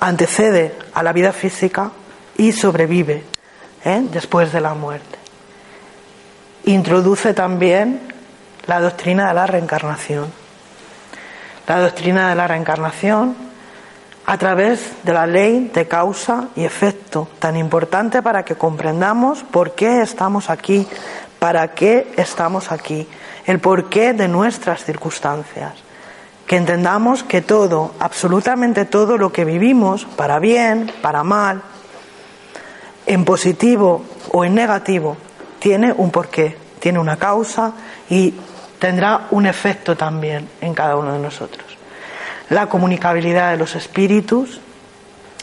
[0.00, 1.90] antecede a la vida física
[2.38, 3.22] y sobrevive
[3.84, 4.02] ¿eh?
[4.10, 5.18] después de la muerte.
[6.64, 8.00] Introduce también
[8.66, 10.32] la doctrina de la reencarnación.
[11.68, 13.36] La doctrina de la reencarnación
[14.26, 19.74] a través de la ley de causa y efecto, tan importante para que comprendamos por
[19.74, 20.86] qué estamos aquí,
[21.38, 23.08] para qué estamos aquí,
[23.46, 25.74] el porqué de nuestras circunstancias.
[26.46, 31.62] Que entendamos que todo, absolutamente todo lo que vivimos, para bien, para mal,
[33.06, 35.16] en positivo o en negativo,
[35.58, 37.72] tiene un porqué, tiene una causa
[38.08, 38.34] y
[38.78, 41.64] tendrá un efecto también en cada uno de nosotros.
[42.48, 44.60] La comunicabilidad de los espíritus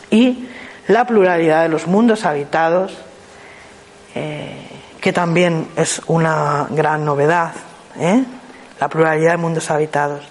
[0.10, 0.48] y
[0.88, 2.98] la pluralidad de los mundos habitados,
[4.16, 4.68] eh,
[5.00, 7.54] que también es una gran novedad,
[8.00, 8.24] ¿eh?
[8.80, 10.24] la pluralidad de mundos habitados.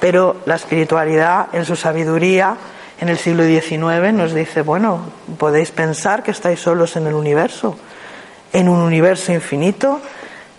[0.00, 2.56] Pero la espiritualidad, en su sabiduría,
[3.00, 5.00] en el siglo XIX nos dice, bueno,
[5.38, 7.76] podéis pensar que estáis solos en el universo,
[8.52, 10.00] en un universo infinito,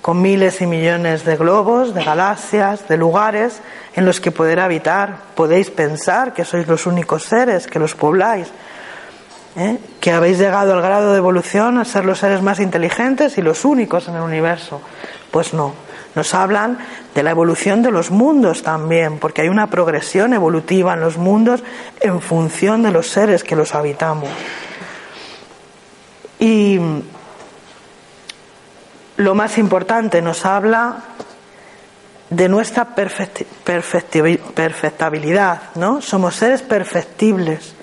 [0.02, 3.60] con miles y millones de globos, de galaxias, de lugares
[3.96, 5.18] en los que poder habitar.
[5.36, 8.48] Podéis pensar que sois los únicos seres, que los pobláis,
[9.58, 9.78] ¿eh?
[10.00, 13.66] que habéis llegado al grado de evolución a ser los seres más inteligentes y los
[13.66, 14.80] únicos en el universo.
[15.32, 15.74] Pues no,
[16.18, 16.80] nos hablan
[17.14, 21.64] de la evolución de los mundos también, porque hay una progresión evolutiva en los mundos
[22.02, 24.28] en función de los seres que los habitamos.
[26.40, 26.80] Y
[29.18, 31.04] lo más importante, nos habla
[32.32, 36.02] de nuestra perfectibilidad, ¿no?
[36.02, 37.76] Somos seres perfectibles,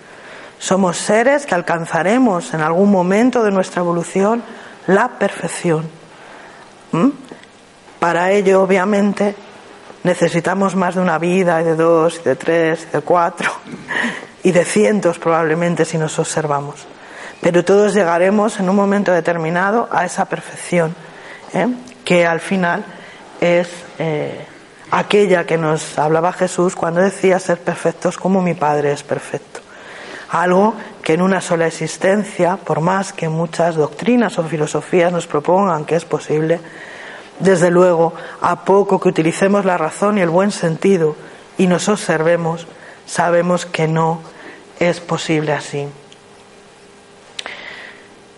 [0.59, 4.43] somos seres que alcanzaremos en algún momento de nuestra evolución
[4.89, 5.89] la perfección.
[8.05, 9.35] Para ello, obviamente,
[10.03, 13.51] necesitamos más de una vida, de dos, y de tres, de cuatro,
[14.43, 16.87] y de cientos probablemente si nos observamos.
[17.41, 20.95] Pero todos llegaremos en un momento determinado a esa perfección,
[21.55, 21.67] ¿eh?
[22.05, 22.85] que al final
[23.41, 24.45] es eh,
[24.91, 29.61] aquella que nos hablaba Jesús cuando decía ser perfectos como mi Padre es perfecto.
[30.29, 35.87] Algo que en una sola existencia, por más que muchas doctrinas o filosofías nos propongan
[35.87, 36.61] que es posible,
[37.41, 41.17] desde luego, a poco que utilicemos la razón y el buen sentido
[41.59, 42.67] y nos observemos,
[43.07, 44.21] sabemos que no
[44.79, 45.89] es posible así.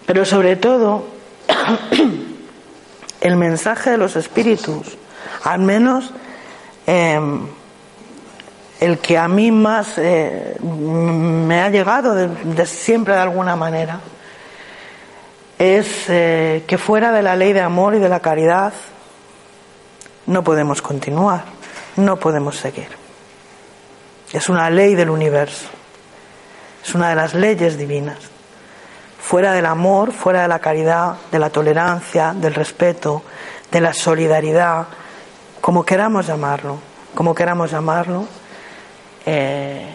[0.06, 1.04] Pero sobre todo,
[3.20, 4.96] el mensaje de los espíritus,
[5.44, 6.12] al menos
[6.86, 7.46] em,
[8.80, 14.00] el que a mí más eh, me ha llegado de siempre de alguna manera,
[15.58, 18.72] es eh, que fuera de la ley de amor y de la caridad
[20.26, 21.44] no podemos continuar,
[21.96, 22.88] no podemos seguir.
[24.32, 25.68] Es una ley del universo,
[26.84, 28.18] es una de las leyes divinas.
[29.20, 33.22] Fuera del amor, fuera de la caridad, de la tolerancia, del respeto,
[33.70, 34.86] de la solidaridad,
[35.60, 36.78] como queramos llamarlo,
[37.14, 38.26] como queramos llamarlo,
[39.24, 39.88] eh,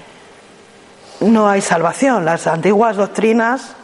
[1.21, 2.25] no hay salvación.
[2.25, 3.75] Las antiguas doctrinas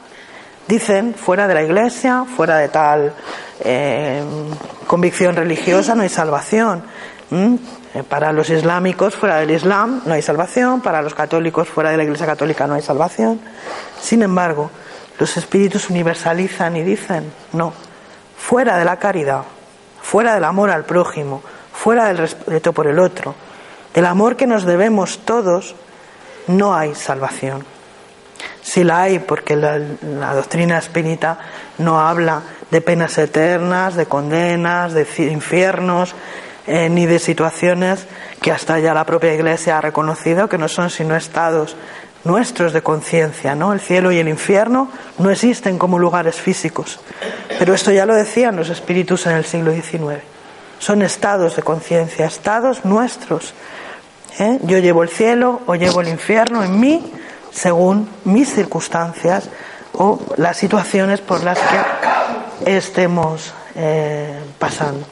[0.67, 3.13] Dicen, fuera de la iglesia, fuera de tal
[3.62, 4.21] eh,
[4.86, 6.84] convicción religiosa no hay salvación.
[7.32, 10.82] Eh, para los islámicos, fuera del Islam, no hay salvación.
[10.82, 13.39] Para los católicos, fuera de la iglesia católica, no hay salvación.
[13.99, 14.69] Sin embargo,
[15.19, 17.73] los espíritus universalizan y dicen, no,
[18.38, 19.43] fuera de la caridad,
[20.01, 21.41] fuera del amor al prójimo,
[21.73, 23.36] fuera del respeto por el otro,
[23.93, 25.75] del amor que nos debemos todos,
[26.47, 27.77] no hay salvación.
[28.62, 29.80] Si la hay, porque la,
[30.34, 31.39] doctrina espírita
[31.78, 36.15] no habla de penas eternas, de condenas, de infiernos,
[36.67, 38.06] eh, ni de situaciones
[38.41, 41.78] que hasta ya la propia Iglesia ha reconocido que no son sino estados
[42.26, 43.73] nuestros de conciencia, ¿no?
[43.73, 47.00] El cielo y el infierno no existen como lugares físicos.
[47.58, 50.21] Pero esto ya lo decían los espíritus en el siglo XIX.
[50.80, 53.54] Son estados de conciencia, estados nuestros.
[54.39, 54.60] ¿eh?
[54.63, 57.13] Yo llevo el cielo o llevo el infierno en mí
[57.51, 59.49] según mis circunstancias
[59.93, 65.06] o las situaciones por las que estemos eh, pasando.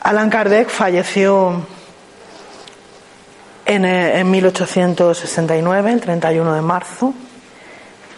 [0.00, 1.66] Alan Kardec falleció
[3.66, 7.14] en, 1869, el 31 de marzo,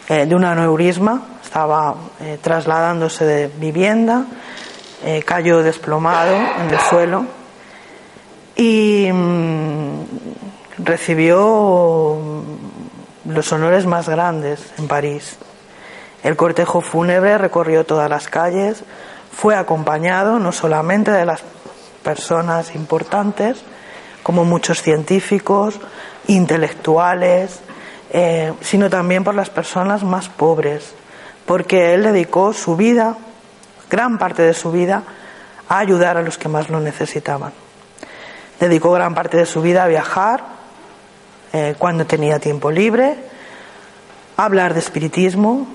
[0.08, 1.22] eh, de un aneurisma.
[1.42, 4.24] Estaba eh, trasladándose de vivienda,
[5.26, 7.26] cayó desplomado en el suelo
[8.54, 10.04] y mm,
[10.78, 12.18] recibió
[13.24, 15.36] los honores más grandes en París.
[16.22, 18.84] El cortejo fúnebre recorrió todas las calles,
[19.32, 21.42] fue acompañado no solamente de las
[22.02, 23.62] personas importantes,
[24.22, 25.80] como muchos científicos,
[26.28, 27.60] intelectuales,
[28.10, 30.94] eh, sino también por las personas más pobres,
[31.46, 33.16] porque él dedicó su vida,
[33.90, 35.02] gran parte de su vida,
[35.68, 37.52] a ayudar a los que más lo necesitaban.
[38.60, 40.61] Dedicó gran parte de su vida a viajar
[41.52, 43.16] eh, cuando tenía tiempo libre,
[44.36, 45.66] hablar de espiritismo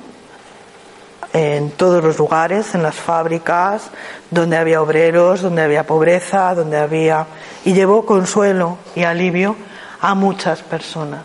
[1.33, 3.89] en todos los lugares, en las fábricas,
[4.31, 7.27] donde había obreros, donde había pobreza, donde había...
[7.65, 9.55] y llevó consuelo y alivio
[10.01, 11.21] a muchas personas.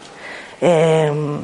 [0.60, 1.40] Em,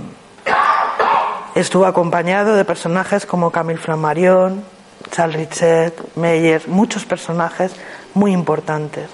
[1.54, 4.64] estuvo acompañado de personajes como Camille Flammarion,
[5.10, 7.72] Charles Richet, Meyer, muchos personajes
[8.14, 9.08] muy importantes,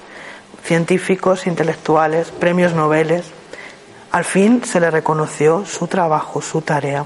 [0.62, 3.22] científicos, intelectuales, premios Nobel.
[4.14, 7.04] Al fin se le reconoció su trabajo, su tarea.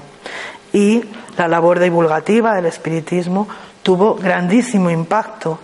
[0.71, 1.03] Y
[1.37, 3.47] la labor divulgativa del espiritismo
[3.81, 5.57] tuvo grandísimo impacto,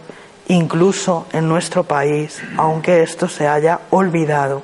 [0.48, 4.64] incluso en nuestro país, aunque esto se haya olvidado.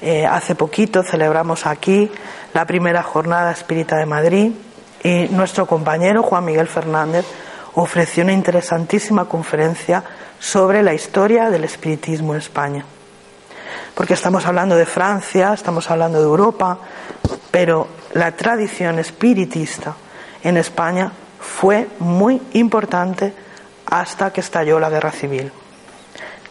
[0.00, 2.08] Eh, hace poquito celebramos aquí
[2.54, 4.52] la primera jornada espírita de Madrid
[5.02, 7.26] y nuestro compañero Juan Miguel Fernández
[7.74, 10.04] ofreció una interesantísima conferencia
[10.38, 12.84] sobre la historia del espiritismo en España.
[13.98, 16.78] Porque estamos hablando de Francia, estamos hablando de Europa,
[17.50, 19.96] pero la tradición espiritista
[20.44, 23.34] en España fue muy importante
[23.86, 25.50] hasta que estalló la guerra civil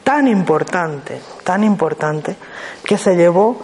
[0.08, 2.38] tan importante, tan importante,
[2.86, 3.58] que se llevó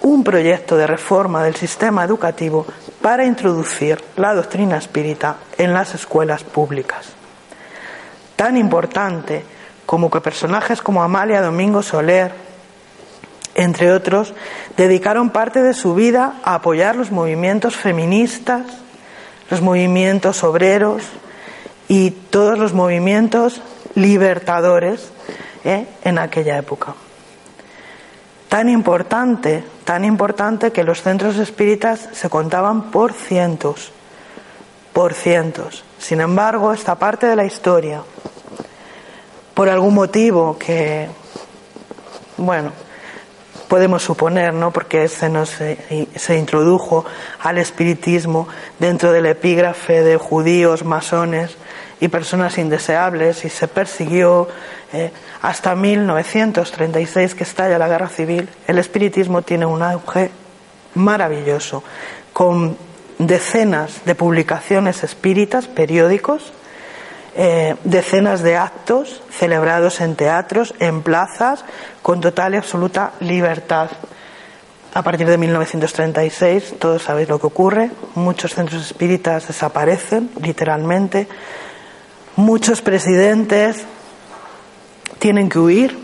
[0.00, 2.64] un proyecto de reforma del sistema educativo
[3.02, 7.12] para introducir la doctrina espírita en las escuelas públicas.
[8.34, 9.44] Tan importante
[9.84, 12.32] como que personajes como Amalia Domingo Soler,
[13.54, 14.34] entre otros,
[14.76, 18.62] dedicaron parte de su vida a apoyar los movimientos feministas,
[19.50, 21.02] los movimientos obreros
[21.88, 23.60] y todos los movimientos
[23.94, 25.10] libertadores
[25.64, 25.86] ¿eh?
[26.04, 26.94] en aquella época.
[28.48, 33.92] Tan importante, tan importante que los centros espíritas se contaban por cientos,
[34.92, 35.84] por cientos.
[35.98, 38.02] Sin embargo, esta parte de la historia,
[39.54, 41.08] por algún motivo que,
[42.38, 42.72] bueno,
[43.70, 44.72] podemos suponer, ¿no?
[44.72, 47.04] Porque se, nos, se introdujo
[47.38, 48.48] al espiritismo
[48.80, 51.56] dentro del epígrafe de judíos, masones
[52.00, 54.48] y personas indeseables y se persiguió
[54.92, 60.32] eh, hasta 1936 que estalla la guerra civil, el espiritismo tiene un auge
[60.96, 61.84] maravilloso,
[62.32, 62.76] con
[63.18, 66.52] decenas de publicaciones espíritas, periódicos,
[67.34, 71.64] eh, decenas de actos celebrados en teatros, en plazas,
[72.02, 73.90] con total y absoluta libertad.
[74.92, 81.28] A partir de 1936, todos sabéis lo que ocurre, muchos centros espíritas desaparecen, literalmente,
[82.34, 83.84] muchos presidentes
[85.20, 85.98] tienen que huir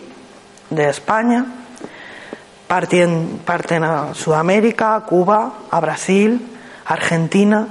[0.70, 1.47] de España,
[2.68, 6.47] parten, parten a Sudamérica, a Cuba, a Brasil,
[6.85, 7.68] Argentina.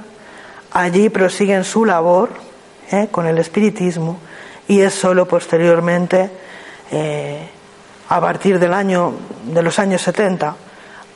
[0.72, 2.45] Allí prosiguen su labor
[2.90, 4.18] eh, con el espiritismo
[4.68, 6.30] y es solo posteriormente,
[6.92, 7.48] eh,
[8.08, 9.12] a partir del año,
[9.44, 10.54] de los años 70,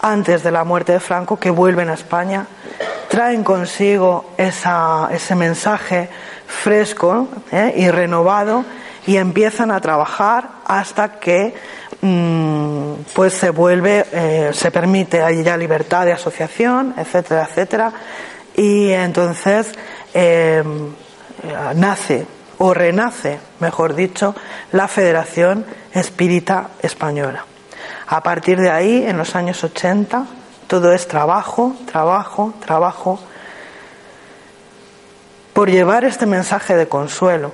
[0.00, 2.46] antes de la muerte de Franco, que vuelven a España,
[3.08, 6.08] traen consigo esa, ese mensaje
[6.46, 8.64] fresco eh, y renovado
[9.06, 11.54] y empiezan a trabajar hasta que
[12.00, 17.92] mm, pues se vuelve, se permite ahí ya libertad de asociación, etcétera, etcétera,
[18.56, 19.72] y entonces
[21.74, 22.26] nace
[22.58, 24.34] o renace, mejor dicho,
[24.72, 27.44] la Federación Espírita Española.
[28.06, 30.26] A partir de ahí, en los años 80,
[30.66, 33.18] todo es trabajo, trabajo, trabajo,
[35.52, 37.52] por llevar este mensaje de consuelo,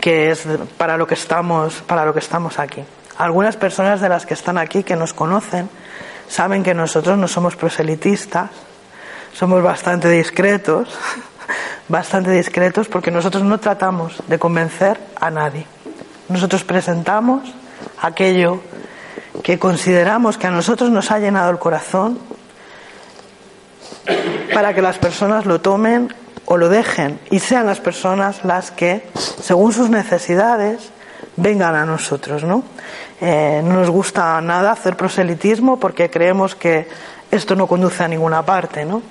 [0.00, 0.46] que es
[0.76, 2.84] para lo que estamos, para lo que estamos aquí.
[3.18, 5.68] Algunas personas de las que están aquí que nos conocen
[6.28, 8.50] saben que nosotros no somos proselitistas,
[9.32, 10.88] somos bastante discretos,
[11.88, 15.66] bastante discretos porque nosotros no tratamos de convencer a nadie.
[16.28, 17.52] Nosotros presentamos
[18.00, 18.60] aquello
[19.42, 22.18] que consideramos que a nosotros nos ha llenado el corazón
[24.52, 29.08] para que las personas lo tomen o lo dejen y sean las personas las que,
[29.14, 30.90] según sus necesidades,
[31.36, 32.64] vengan a nosotros, ¿no?
[33.20, 36.88] Eh, no nos gusta nada hacer proselitismo porque creemos que
[37.30, 39.02] esto no conduce a ninguna parte, ¿no?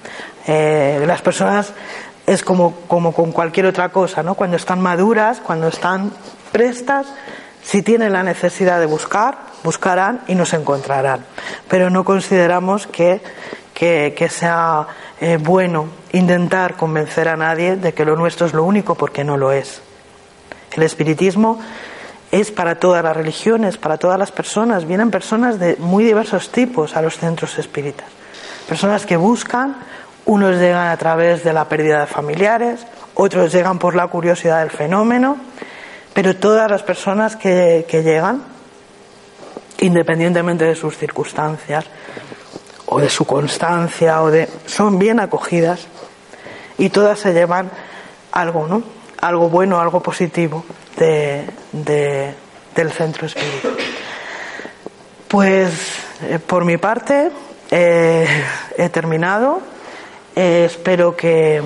[0.48, 1.72] Eh, las personas
[2.34, 4.36] es como, con cualquier otra cosa, ¿no?
[4.36, 6.12] Cuando están maduras, cuando están
[6.52, 7.08] prestas,
[7.64, 11.26] si tienen la necesidad de buscar, buscarán y nos encontrarán.
[11.68, 13.22] Pero no consideramos que
[13.80, 14.88] que, sea
[15.22, 19.38] eh, bueno intentar convencer a nadie de que lo nuestro es lo único porque no
[19.38, 19.82] lo es.
[20.74, 21.60] El espiritismo
[22.30, 24.86] es para todas las religiones, para todas las personas.
[24.86, 28.08] Vienen personas de muy diversos tipos a los centros espíritas.
[28.68, 29.78] Personas que buscan,
[30.30, 34.70] unos llegan a través de la pérdida de familiares, otros llegan por la curiosidad del
[34.70, 35.38] fenómeno,
[36.14, 38.44] pero todas las personas que, que llegan,
[39.80, 41.86] independientemente de sus circunstancias,
[42.86, 45.88] o de su constancia, o de, son bien acogidas
[46.78, 47.72] y todas se llevan
[48.32, 48.84] algo, ¿no?
[49.22, 50.64] Algo bueno, algo positivo
[50.96, 53.70] de, del centro espíritu.
[55.28, 55.72] Pues
[56.22, 57.32] eh, por mi parte
[57.72, 58.28] eh,
[58.78, 59.79] he terminado.
[60.42, 61.62] Eh, espero que,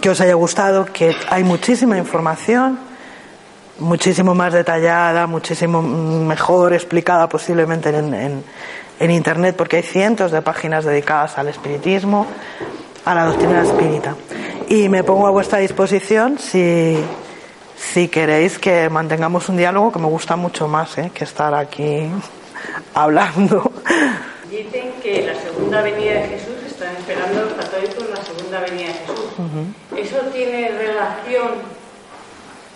[0.00, 2.78] que, os haya gustado, que hay muchísima información,
[3.78, 8.44] muchísimo más detallada, muchísimo mejor explicada posiblemente en, en,
[8.98, 12.26] en Internet, porque hay cientos de páginas dedicadas al espiritismo,
[13.04, 14.16] a la doctrina espírita.
[14.70, 16.96] Y me pongo a vuestra disposición si,
[17.76, 21.10] si queréis que mantengamos un diálogo que me gusta mucho más ¿eh?
[21.12, 22.08] que estar aquí
[22.94, 23.70] hablando.
[24.50, 28.08] Dicen que la segunda venida de Jesús están esperando los católicos
[28.78, 29.30] de Jesús.
[29.96, 31.48] ¿Eso tiene relación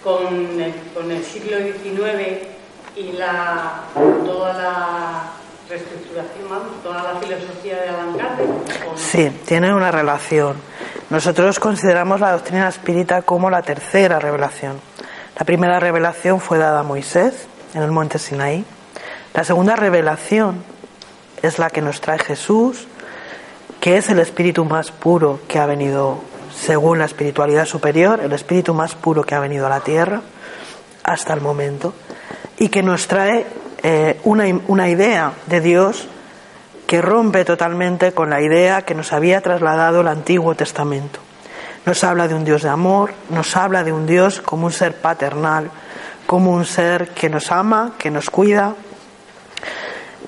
[0.02, 2.48] con el, con el siglo XIX
[2.96, 3.84] y la,
[4.24, 5.22] toda la
[5.68, 8.16] reestructuración, toda la filosofía de Alan
[8.96, 10.56] Sí, tiene una relación.
[11.10, 14.80] Nosotros consideramos la doctrina espírita como la tercera revelación.
[15.38, 18.64] La primera revelación fue dada a Moisés en el monte Sinaí.
[19.32, 20.62] La segunda revelación
[21.42, 22.86] es la que nos trae Jesús,
[23.84, 26.18] que es el espíritu más puro que ha venido,
[26.58, 30.22] según la espiritualidad superior, el espíritu más puro que ha venido a la tierra
[31.02, 31.92] hasta el momento,
[32.56, 33.44] y que nos trae
[33.82, 36.08] eh, una, una idea de Dios
[36.86, 41.20] que rompe totalmente con la idea que nos había trasladado el Antiguo Testamento.
[41.84, 44.96] Nos habla de un Dios de amor, nos habla de un Dios como un ser
[44.96, 45.70] paternal,
[46.26, 48.76] como un ser que nos ama, que nos cuida.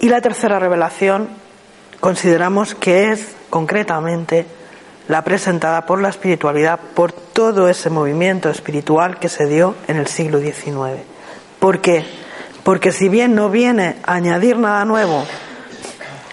[0.00, 1.30] Y la tercera revelación
[2.00, 4.44] consideramos que es concretamente
[5.09, 10.09] la presentada por la espiritualidad, por todo ese movimiento espiritual que se dio en el
[10.09, 11.00] siglo XIX.
[11.59, 12.04] ¿Por qué?
[12.62, 15.24] Porque si bien no viene a añadir nada nuevo,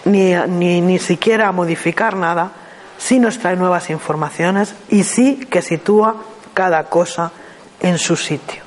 [0.04, 2.52] ni, ni, ni siquiera a modificar nada,
[2.98, 6.18] sí nos trae nuevas informaciones y sí que sitúa
[6.54, 7.32] cada cosa
[7.80, 8.64] en su sitio,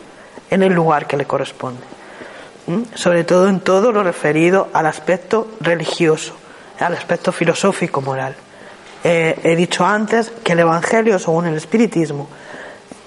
[0.49, 1.83] en el lugar que le corresponde.
[2.95, 6.35] Sobre todo en todo lo referido al aspecto religioso,
[6.81, 8.01] al aspecto filosófico
[9.05, 9.37] moral.
[9.43, 12.29] he dicho antes que el Evangelio, según el Espiritismo,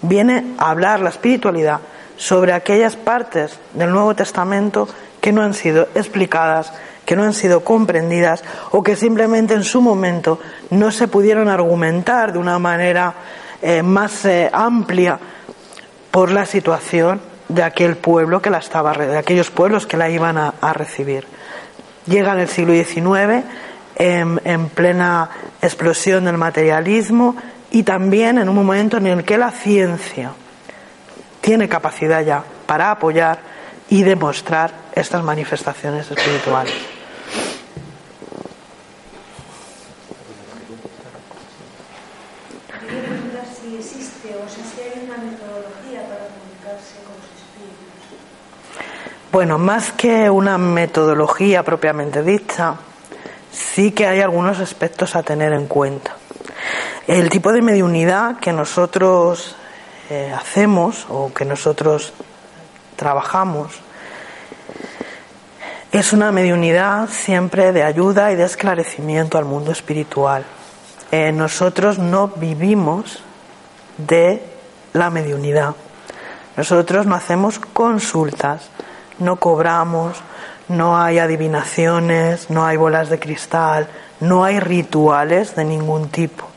[0.01, 1.79] viene a hablar la espiritualidad
[2.17, 4.87] sobre aquellas partes del Nuevo Testamento
[5.21, 6.71] que no han sido explicadas
[7.09, 12.31] que no han sido comprendidas o que simplemente en su momento no se pudieron argumentar
[12.33, 13.15] de una manera
[13.63, 15.17] eh, más eh, amplia
[16.11, 20.37] por la situación de aquel pueblo que la estaba de aquellos pueblos que la iban
[20.37, 21.25] a, recibir.
[22.05, 23.43] Llega en el siglo XIX
[23.99, 25.29] en, en plena
[25.61, 27.35] explosión del materialismo
[27.69, 30.31] y también en un momento en el que la ciencia
[31.41, 33.39] tiene capacidad ya para apoyar
[33.89, 36.73] y demostrar estas manifestaciones espirituales.
[49.31, 52.75] Bueno, más que una metodología propiamente dicha,
[53.51, 56.15] sí que hay algunos aspectos a tener en cuenta.
[57.07, 59.55] El tipo de mediunidad que nosotros
[60.09, 62.13] eh, hacemos o que nosotros
[62.95, 63.81] trabajamos
[65.91, 70.45] es una mediunidad siempre de ayuda y de esclarecimiento al mundo espiritual.
[71.11, 73.23] Eh, nosotros no vivimos
[73.97, 74.43] de
[74.93, 75.75] la mediunidad.
[76.55, 78.69] Nosotros no hacemos consultas
[79.19, 80.17] no cobramos,
[80.69, 83.87] no hay adivinaciones, no hay bolas de cristal,
[84.19, 86.47] no hay rituales de ningún tipo.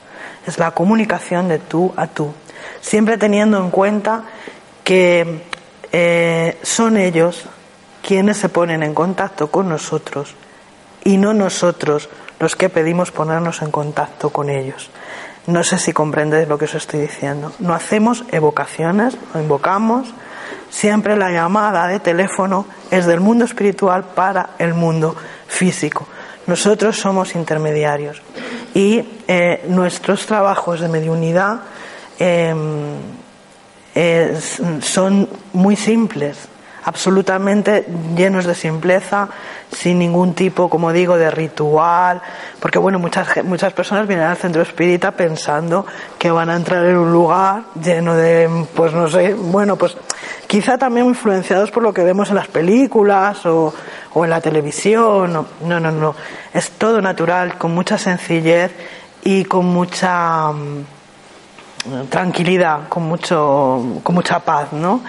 [0.46, 2.32] Es la comunicación de tú a tú,
[2.80, 4.24] siempre teniendo en cuenta
[4.84, 5.42] que
[5.92, 7.46] eh, son ellos
[8.06, 10.34] quienes se ponen en contacto con nosotros
[11.04, 12.08] y no nosotros
[12.40, 14.90] los que pedimos ponernos en contacto con ellos.
[15.46, 17.52] No sé si comprendes lo que os estoy diciendo.
[17.58, 20.12] No hacemos evocaciones, no invocamos,
[20.70, 25.14] Siempre la llamada de teléfono es del mundo espiritual para el mundo
[25.46, 26.06] físico.
[26.46, 28.22] Nosotros somos intermediarios
[28.74, 31.60] y eh, nuestros trabajos de mediunidad
[32.18, 32.96] em,
[34.80, 36.48] son muy simples.
[36.84, 39.28] Absolutamente llenos de simpleza,
[39.70, 42.20] sin ningún tipo, como digo, de ritual,
[42.60, 45.86] porque bueno, muchas, muchas personas vienen al centro espírita pensando
[46.18, 49.96] que van a entrar en un lugar lleno de, pues no sé, bueno, pues
[50.46, 53.72] quizá también influenciados por lo que vemos en las películas o,
[54.14, 56.14] o en la televisión, no, no, no,
[56.52, 58.72] es todo natural, con mucha sencillez
[59.24, 65.00] y con mucha mm, tranquilidad, con mucho, con mucha paz, ¿no?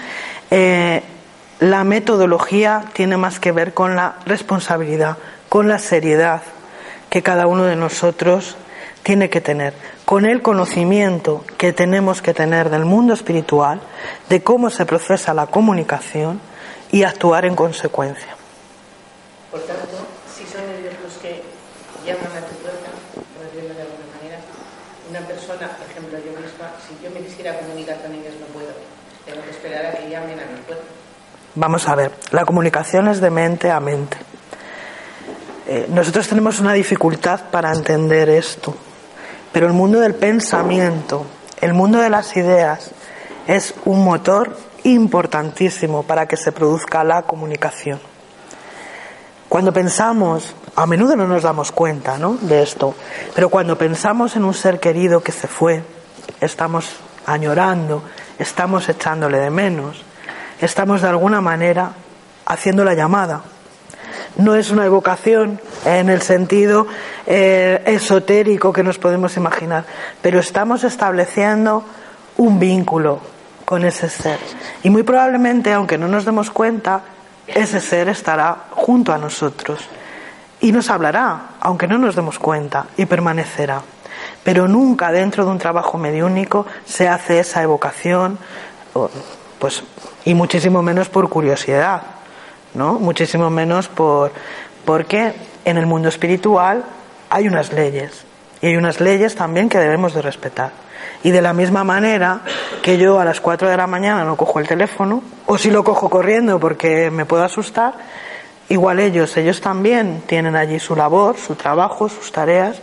[0.50, 1.02] Eh,
[1.64, 6.42] la metodología tiene más que ver con la responsabilidad, con la seriedad
[7.10, 8.58] que cada uno de nosotros
[9.02, 13.80] tiene que tener, con el conocimiento que tenemos que tener del mundo espiritual,
[14.28, 16.42] de cómo se procesa la comunicación
[16.92, 18.36] y actuar en consecuencia.
[19.50, 20.04] Por tanto,
[20.36, 21.44] si son ellos los que
[22.06, 24.38] llaman a tu puerta, por decirlo de alguna manera,
[25.10, 28.76] una persona, por ejemplo yo misma, si yo me quisiera comunicar con ellos no puedo,
[29.24, 31.03] tengo que esperar a que llamen a mi puerta.
[31.56, 34.18] Vamos a ver, la comunicación es de mente a mente.
[35.68, 38.76] Eh, nosotros tenemos una dificultad para entender esto,
[39.52, 41.28] pero el mundo del pensamiento,
[41.62, 42.90] el mundo de las ideas,
[43.46, 48.00] es un motor importantísimo para que se produzca la comunicación.
[49.48, 52.36] Cuando pensamos, a menudo no nos damos cuenta ¿no?
[52.42, 52.96] de esto,
[53.36, 55.84] pero cuando pensamos en un ser querido que se fue,
[56.42, 56.96] estamos
[57.28, 58.02] añorando,
[58.40, 60.04] estamos echándole de menos,
[60.64, 61.92] estamos de alguna manera
[62.46, 63.42] haciendo la llamada.
[64.38, 66.88] No es una evocación en el sentido
[67.26, 69.86] eh, esotérico que nos podemos imaginar,
[70.22, 71.84] pero estamos estableciendo
[72.38, 73.20] un vínculo
[73.66, 74.40] con ese ser.
[74.84, 77.02] Y muy probablemente, aunque no nos demos cuenta,
[77.48, 79.88] ese ser estará junto a nosotros
[80.64, 83.82] y nos hablará, aunque no nos demos cuenta, y permanecerá.
[84.44, 88.40] Pero nunca dentro de un trabajo mediúnico se hace esa evocación,
[89.64, 89.82] pues
[90.26, 92.02] y muchísimo menos por curiosidad,
[92.74, 92.96] ¿no?
[92.96, 94.34] Muchísimo menos por
[94.84, 95.32] porque
[95.64, 96.84] en el mundo espiritual
[97.30, 98.26] hay unas leyes
[98.62, 100.72] y hay unas leyes también que debemos de respetar.
[101.24, 102.42] Y de la misma manera
[102.82, 105.86] que yo a las 4 de la mañana no cojo el teléfono, o si lo
[105.86, 107.94] cojo corriendo porque me puedo asustar,
[108.68, 112.82] igual ellos, ellos también tienen allí su labor, su trabajo, sus tareas,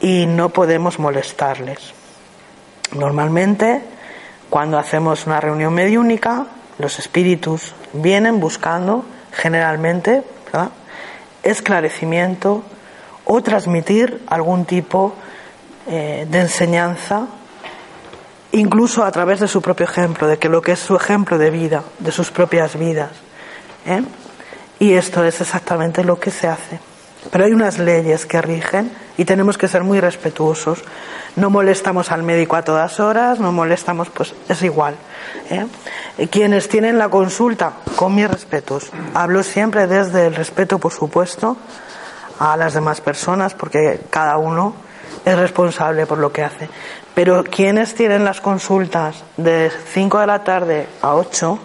[0.00, 1.92] y no podemos molestarles.
[2.92, 3.97] Normalmente
[4.50, 6.46] cuando hacemos una reunión mediúnica,
[6.78, 10.22] los espíritus vienen buscando generalmente
[11.42, 12.62] esclarecimiento
[13.24, 15.14] o transmitir algún tipo
[15.86, 17.26] eh, de enseñanza,
[18.52, 21.50] incluso a través de su propio ejemplo, de que lo que es su ejemplo de
[21.50, 23.10] vida, de sus propias vidas.
[23.86, 24.02] ¿eh?
[24.78, 26.80] Y esto es exactamente lo que se hace.
[27.30, 30.82] Pero hay unas leyes que rigen y tenemos que ser muy respetuosos.
[31.36, 34.94] No molestamos al médico a todas horas, no molestamos, pues es igual.
[35.50, 35.66] ¿eh?
[36.30, 41.56] Quienes tienen la consulta, con mis respetos, hablo siempre desde el respeto, por supuesto,
[42.38, 44.74] a las demás personas, porque cada uno
[45.24, 46.68] es responsable por lo que hace.
[47.14, 51.58] Pero quienes tienen las consultas de 5 de la tarde a 8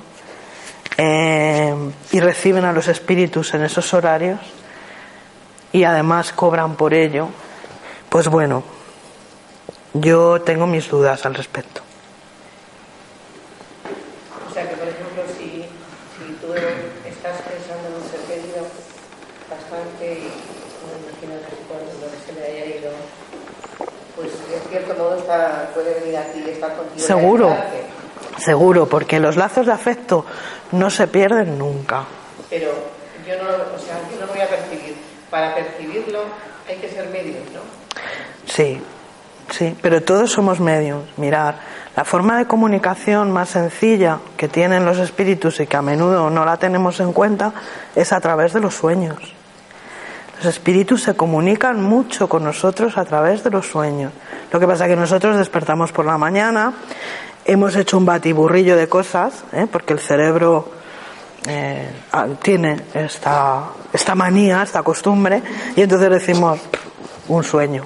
[0.98, 1.76] eh,
[2.12, 4.40] y reciben a los espíritus en esos horarios,
[5.74, 7.30] y además cobran por ello,
[8.08, 8.64] pues bueno,
[9.94, 11.82] yo tengo mis dudas al respecto.
[14.50, 18.68] O sea que, por ejemplo, si, si tú estás pensando en un ser querido
[19.50, 20.30] bastante y
[20.86, 21.92] no imagino que cuando
[22.24, 22.92] se le haya ido,
[24.16, 27.06] pues en cierto modo está, puede venir aquí y estar contigo.
[27.06, 27.58] Seguro,
[28.38, 30.24] seguro, porque los lazos de afecto
[30.72, 32.04] no se pierden nunca.
[32.48, 32.70] Pero
[33.28, 36.20] yo no, o sea, yo no voy a percibir para percibirlo
[36.70, 37.62] hay que ser medios, ¿no?
[38.46, 38.80] Sí,
[39.50, 41.02] sí, pero todos somos medios.
[41.18, 41.56] Mirar,
[41.96, 46.46] la forma de comunicación más sencilla que tienen los espíritus y que a menudo no
[46.46, 47.52] la tenemos en cuenta
[47.96, 49.18] es a través de los sueños.
[50.38, 54.14] Los espíritus se comunican mucho con nosotros a través de los sueños.
[54.52, 56.74] Lo que pasa es que nosotros despertamos por la mañana,
[57.44, 59.66] hemos hecho un batiburrillo de cosas, ¿eh?
[59.72, 60.70] porque el cerebro
[61.48, 61.90] eh,
[62.44, 63.64] tiene esta,
[63.94, 65.42] esta manía, esta costumbre,
[65.76, 66.60] y entonces decimos
[67.28, 67.86] un sueño,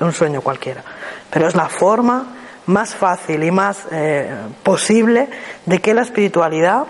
[0.00, 0.82] un sueño cualquiera.
[1.30, 2.26] Pero es la forma
[2.66, 5.28] más fácil y más eh, posible
[5.66, 6.84] de que la espiritualidad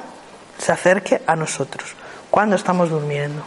[0.58, 1.94] se acerque a nosotros
[2.30, 3.42] cuando estamos durmiendo.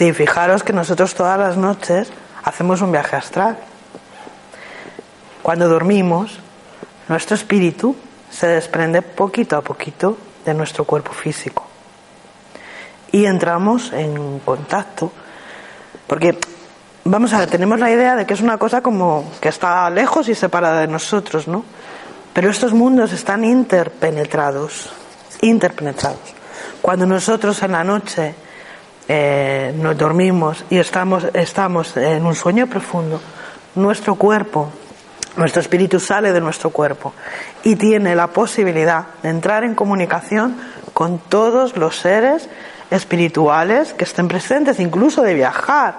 [0.00, 2.10] Sí, fijaros que nosotros todas las noches
[2.42, 3.58] hacemos un viaje astral.
[5.42, 6.38] Cuando dormimos,
[7.06, 7.94] nuestro espíritu
[8.30, 11.66] se desprende poquito a poquito de nuestro cuerpo físico.
[13.12, 15.12] y entramos en contacto.
[16.06, 16.38] Porque,
[17.04, 20.30] vamos a ver, tenemos la idea de que es una cosa como que está lejos
[20.30, 21.62] y separada de nosotros, ¿no?
[22.32, 24.88] Pero estos mundos están interpenetrados,
[25.42, 26.34] interpenetrados.
[26.80, 28.34] Cuando nosotros en la noche
[29.12, 33.20] eh, nos dormimos y estamos, estamos en un sueño profundo,
[33.74, 34.70] nuestro cuerpo,
[35.36, 37.12] nuestro espíritu sale de nuestro cuerpo
[37.64, 40.56] y tiene la posibilidad de entrar en comunicación
[40.94, 42.48] con todos los seres
[42.88, 45.98] espirituales que estén presentes, incluso de viajar.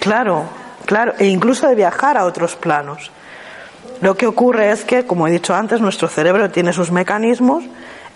[0.00, 0.46] Claro,
[0.84, 3.12] claro, e incluso de viajar a otros planos.
[4.00, 7.62] Lo que ocurre es que, como he dicho antes, nuestro cerebro tiene sus mecanismos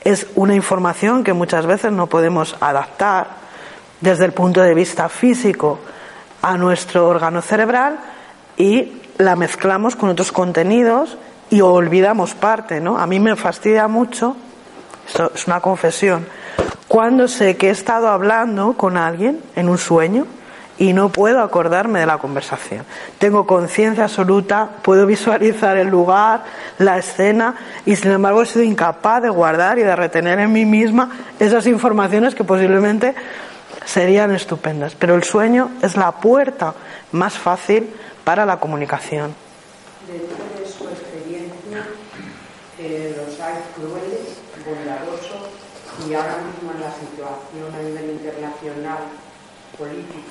[0.05, 3.29] es una información que muchas veces no podemos adaptar
[4.01, 5.79] desde el punto de vista físico
[6.43, 8.01] a nuestro órgano cerebral
[8.57, 11.17] y la mezclamos con otros contenidos
[11.51, 12.99] y olvidamos parte, ¿no?
[12.99, 14.37] A mí me fastidia mucho,
[15.07, 16.27] esto es una confesión,
[16.89, 20.27] cuando sé que he estado hablando con alguien en un sueño
[20.83, 22.85] y no puedo acordarme de la conversación.
[23.19, 26.43] Tengo conciencia absoluta, puedo visualizar el lugar,
[26.79, 27.55] la escena
[27.87, 31.09] y sin embargo he sido incapaz de guardar y de retener en mí misma
[31.39, 33.15] esas informaciones que posiblemente
[33.85, 34.97] serían estupendas.
[34.97, 36.75] Pero el sueño es la puerta
[37.13, 37.89] más fácil
[38.25, 39.37] para la comunicación.
[40.09, 41.87] Dentro de su experiencia,
[42.81, 45.47] eh, los hay crueles, bondadosos
[46.09, 48.99] y ahora mismo en la situación a nivel internacional
[49.79, 50.22] político,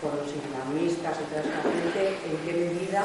[0.00, 3.04] con los islamistas y toda esta gente, en qué medida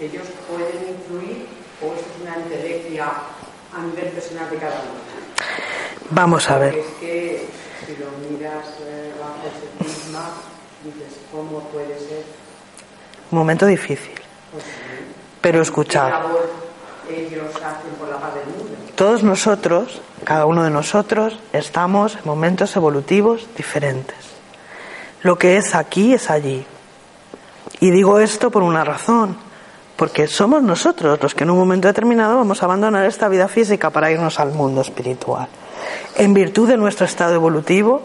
[0.00, 1.46] ellos pueden influir
[1.82, 3.06] o es una entelequia
[3.72, 5.00] a nivel personal de cada uno.
[6.10, 6.74] Vamos a ver.
[6.74, 7.48] Porque es que
[7.86, 10.30] si lo miras eh, bajo ese prisma,
[10.84, 12.24] dices, ¿cómo puede ser?
[13.30, 14.14] Un momento difícil.
[14.52, 14.70] Pues, sí.
[15.40, 16.06] Pero escuchad.
[16.06, 16.50] ¿Qué labor
[17.08, 18.76] ellos hacen por la paz del mundo?
[18.96, 24.29] Todos nosotros, cada uno de nosotros, estamos en momentos evolutivos diferentes.
[25.22, 26.64] Lo que es aquí es allí.
[27.80, 29.36] Y digo esto por una razón,
[29.96, 33.90] porque somos nosotros los que en un momento determinado vamos a abandonar esta vida física
[33.90, 35.48] para irnos al mundo espiritual.
[36.16, 38.02] En virtud de nuestro estado evolutivo,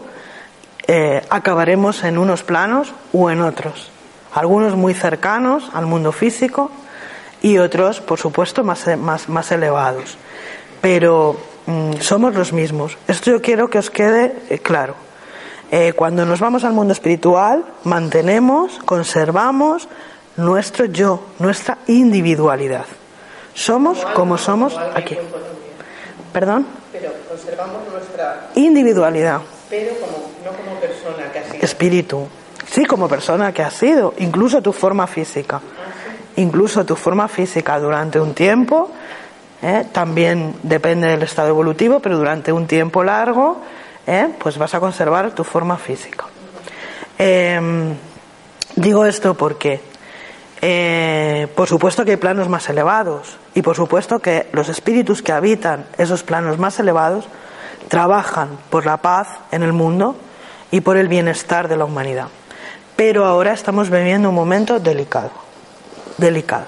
[0.86, 3.90] eh, acabaremos en unos planos o en otros.
[4.34, 6.70] Algunos muy cercanos al mundo físico
[7.40, 10.18] y otros, por supuesto, más, más, más elevados.
[10.82, 12.98] Pero mm, somos los mismos.
[13.08, 15.05] Esto yo quiero que os quede eh, claro.
[15.70, 19.88] Eh, cuando nos vamos al mundo espiritual, mantenemos, conservamos
[20.36, 22.84] nuestro yo, nuestra individualidad.
[23.54, 25.16] Somos como somos aquí.
[26.32, 26.66] ¿Perdón?
[26.92, 29.40] Pero conservamos nuestra, Individualidad,
[29.70, 31.58] pero como, no como persona que así.
[31.62, 32.28] espíritu.
[32.70, 35.60] Sí, como persona que has sido, incluso tu forma física.
[36.36, 38.90] Incluso tu forma física durante un tiempo,
[39.62, 39.86] ¿eh?
[39.92, 43.62] también depende del estado evolutivo, pero durante un tiempo largo,
[44.06, 44.28] ¿eh?
[44.38, 46.24] pues vas a conservar tu forma física.
[47.18, 47.94] Eh,
[48.76, 49.80] digo esto porque,
[50.60, 55.32] eh, por supuesto que hay planos más elevados y por supuesto que los espíritus que
[55.32, 57.26] habitan esos planos más elevados
[57.88, 60.16] trabajan por la paz en el mundo
[60.70, 62.28] y por el bienestar de la humanidad.
[62.96, 65.30] Pero ahora estamos viviendo un momento delicado,
[66.16, 66.64] delicado.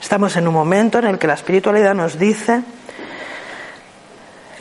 [0.00, 2.62] Estamos en un momento en el que la espiritualidad nos dice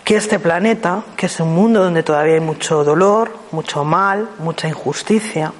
[0.03, 4.67] que este planeta, que es un mundo donde todavía hay mucho dolor, mucho mal, mucha
[4.67, 5.53] injusticia,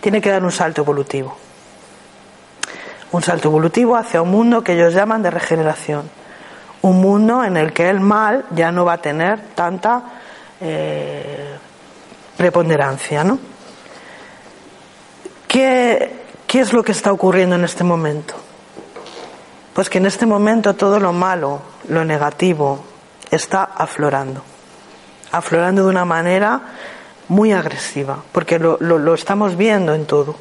[0.00, 1.36] tiene que dar un salto evolutivo.
[3.10, 6.10] Un salto evolutivo hacia un mundo que ellos llaman de regeneración.
[6.82, 10.02] Un mundo en el que el mal ya no va a tener tanta
[10.60, 11.56] eh,
[12.36, 13.38] preponderancia, ¿no?
[15.48, 18.34] ¿Qué, ¿Qué es lo que está ocurriendo en este momento?
[19.74, 22.84] Pues que en este momento todo lo malo, lo negativo,
[23.30, 24.42] está aflorando.
[25.32, 26.60] Aflorando de una manera
[27.28, 30.36] muy agresiva, porque lo, lo, estamos viendo en todo,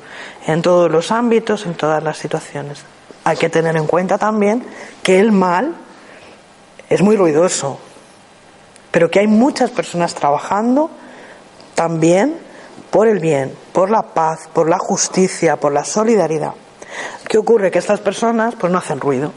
[0.46, 2.84] en todos los ámbitos, en todas las situaciones.
[3.26, 4.66] Hay que tener en cuenta también
[5.04, 5.74] que el mal
[6.90, 7.80] es muy ruidoso,
[8.92, 10.90] pero que hay muchas personas trabajando
[11.76, 12.38] también
[12.90, 16.54] por el bien, por la paz, por la justicia, por la solidaridad.
[17.28, 17.70] ¿Qué ocurre?
[17.70, 19.34] Que estas personas pues no hacen ruido,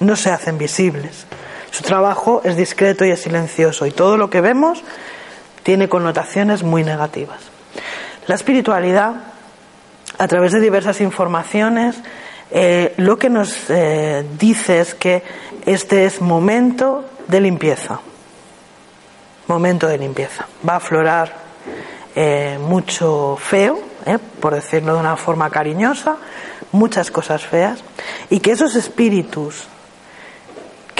[0.00, 1.24] no se hacen visibles.
[1.70, 4.82] Su trabajo es discreto y es silencioso y todo lo que vemos
[5.62, 7.38] tiene connotaciones muy negativas.
[8.26, 9.14] La espiritualidad,
[10.18, 11.96] a través de diversas informaciones,
[12.50, 15.22] eh, lo que nos eh, dice es que
[15.66, 18.00] este es momento de limpieza.
[19.46, 20.46] Momento de limpieza.
[20.68, 21.34] Va a aflorar
[22.14, 23.78] eh, mucho feo,
[24.40, 26.16] por decirlo de una forma cariñosa,
[26.72, 27.82] muchas cosas feas,
[28.30, 29.66] y que esos espíritus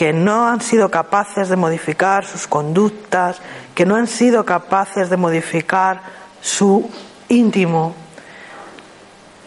[0.00, 3.36] que no han sido capaces de modificar sus conductas,
[3.74, 6.00] que no han sido capaces de modificar
[6.40, 6.88] su
[7.28, 7.94] íntimo,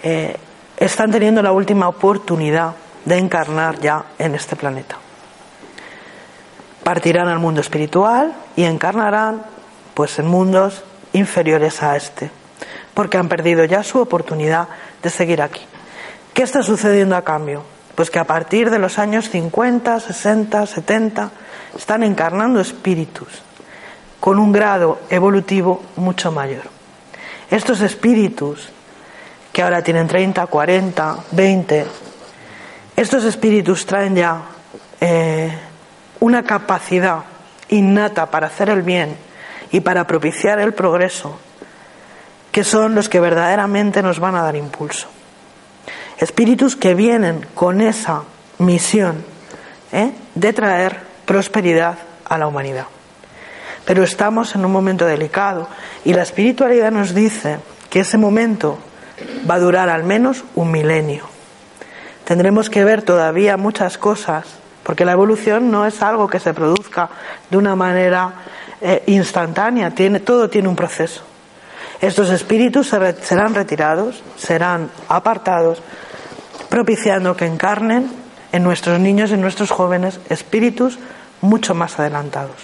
[0.03, 0.37] eh,
[0.77, 4.97] están teniendo la última oportunidad de encarnar ya en este planeta.
[6.83, 9.41] Partirán al mundo espiritual y encarnarán
[9.95, 10.83] pues en mundos
[11.13, 12.29] inferiores a este,
[12.93, 14.67] porque han perdido ya su oportunidad
[15.01, 15.65] de seguir aquí.
[16.31, 17.72] ¿Qué está sucediendo a cambio?
[17.95, 21.31] Pues que a partir de los años 50, 60, 70
[21.77, 23.43] están encarnando espíritus
[24.19, 26.63] con un grado evolutivo mucho mayor.
[27.51, 28.69] Estos espíritus,
[29.51, 31.85] que ahora tienen 30, 40, 20,
[32.95, 34.41] estos espíritus traen ya
[35.01, 35.51] eh,
[36.19, 37.19] una capacidad
[37.69, 39.17] innata para hacer el bien
[39.71, 41.37] y para propiciar el progreso,
[42.51, 45.07] que son los que verdaderamente nos van a dar impulso.
[46.17, 48.23] Espíritus que vienen con esa
[48.59, 49.23] misión
[49.91, 50.11] ¿eh?
[50.35, 52.85] de traer prosperidad a la humanidad.
[53.85, 55.67] Pero estamos en un momento delicado
[56.05, 57.59] y la espiritualidad nos dice
[57.89, 58.79] que ese momento
[59.49, 61.25] va a durar al menos un milenio.
[62.25, 64.45] Tendremos que ver todavía muchas cosas,
[64.83, 67.09] porque la evolución no es algo que se produzca
[67.49, 68.33] de una manera
[68.81, 71.23] eh, instantánea, tiene, todo tiene un proceso.
[72.03, 75.81] Estos espíritus serán retirados, serán apartados,
[76.67, 78.11] propiciando que encarnen
[78.51, 80.99] en nuestros niños y en nuestros jóvenes espíritus
[81.39, 82.57] mucho más adelantados.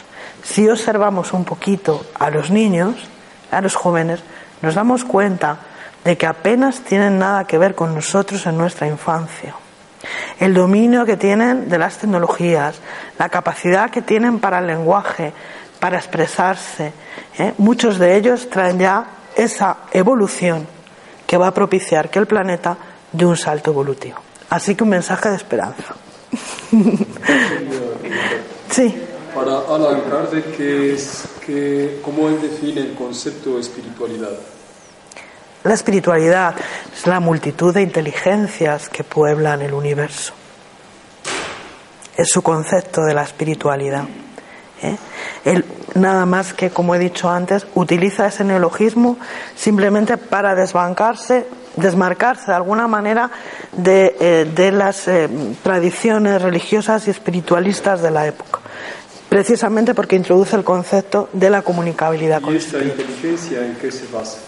[0.44, 2.96] Si observamos un poquito a los niños,
[3.50, 4.20] a los jóvenes,
[4.62, 5.60] nos damos cuenta
[6.04, 9.56] de que apenas tienen nada que ver con nosotros en nuestra infancia.
[10.38, 12.82] El dominio que tienen de las tecnologías,
[13.18, 15.32] la capacidad que tienen para el lenguaje,
[15.80, 16.92] para expresarse,
[17.38, 17.54] ¿eh?
[17.58, 20.68] muchos de ellos traen ya esa evolución
[21.26, 22.78] que va a propiciar que el planeta
[23.12, 24.18] de un salto evolutivo.
[24.50, 25.96] Así que un mensaje de esperanza.
[28.72, 28.96] sí.
[29.34, 34.32] Para hablar de qué es, que, cómo él define el concepto de espiritualidad.
[35.64, 36.56] La espiritualidad
[36.94, 40.34] es la multitud de inteligencias que pueblan el universo.
[42.18, 44.06] Es su concepto de la espiritualidad.
[44.82, 44.98] ¿Eh?
[45.46, 45.66] Él
[45.96, 49.18] nada más que, como he dicho antes, utiliza ese neologismo
[49.56, 53.32] simplemente para desbancarse desmarcarse de alguna manera
[53.72, 55.30] de, eh, las eh,
[55.64, 58.60] tradiciones religiosas y espiritualistas de la época.
[59.28, 64.40] Precisamente porque introduce el concepto de la comunicabilidad ¿Y esta inteligencia en qué se basa?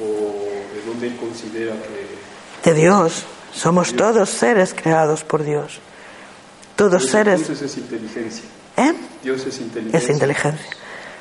[0.00, 2.70] ¿O de dónde considera que.?
[2.70, 3.24] De Dios.
[3.54, 5.80] Somos todos seres creados por Dios.
[6.74, 7.40] Todos seres.
[7.40, 8.44] Entonces es inteligencia.
[8.76, 8.94] ¿Eh?
[9.22, 9.98] Dios es inteligencia.
[9.98, 10.70] Es inteligencia.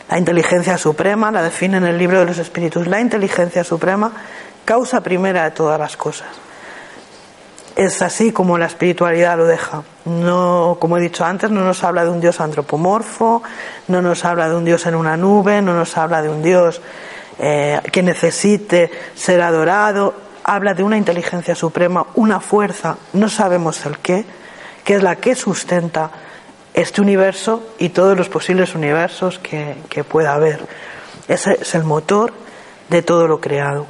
[0.09, 2.85] La inteligencia suprema la define en el libro de los espíritus.
[2.87, 4.11] La inteligencia suprema
[4.63, 6.27] causa primera de todas las cosas.
[7.75, 9.83] Es así como la espiritualidad lo deja.
[10.05, 13.43] No, como he dicho antes, no nos habla de un Dios antropomorfo,
[13.87, 16.81] no nos habla de un Dios en una nube, no nos habla de un Dios
[17.39, 20.13] eh, que necesite ser adorado.
[20.43, 24.25] Habla de una inteligencia suprema, una fuerza, no sabemos el qué,
[24.83, 26.11] que es la que sustenta
[26.75, 30.59] este universo y todos los posibles universos que, que pueda haber.
[31.27, 32.33] Ese es el motor
[32.89, 33.87] de todo lo creado.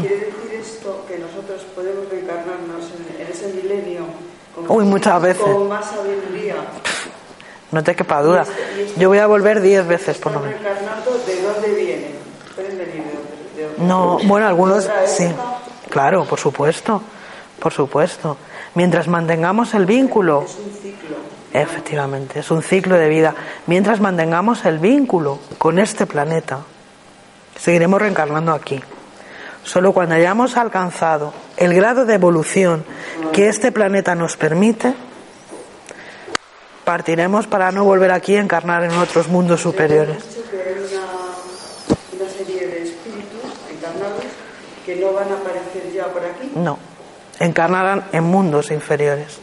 [0.00, 2.84] ¿Quiere decir esto que nosotros podemos reencarnarnos
[3.18, 4.06] en, ese milenio
[4.54, 5.42] con, Uy, muchas veces.
[5.42, 6.56] con más sabiduría?
[7.70, 8.46] No te quepa duda.
[8.96, 10.60] Yo voy a volver diez veces por lo menos.
[10.60, 12.12] reencarnando de dónde vienen?
[12.54, 13.02] ¿Pueden venir
[13.56, 15.28] de, de, No, bueno, algunos sí.
[15.90, 17.02] Claro, por supuesto.
[17.58, 18.36] Por supuesto.
[18.74, 20.44] Mientras mantengamos el vínculo.
[20.44, 21.16] Es un ciclo.
[21.52, 23.34] Efectivamente, es un ciclo de vida.
[23.66, 26.60] Mientras mantengamos el vínculo con este planeta,
[27.58, 28.82] seguiremos reencarnando aquí.
[29.64, 32.84] Solo cuando hayamos alcanzado el grado de evolución
[33.32, 34.94] que este planeta nos permite,
[36.84, 40.16] partiremos para no volver aquí a encarnar en otros mundos superiores.
[40.16, 44.24] dicho que hay una, una serie de espíritus encarnados
[44.88, 46.50] que no van a aparecer ya por aquí.
[46.54, 46.78] No,
[47.40, 49.38] encarnarán en mundos inferiores,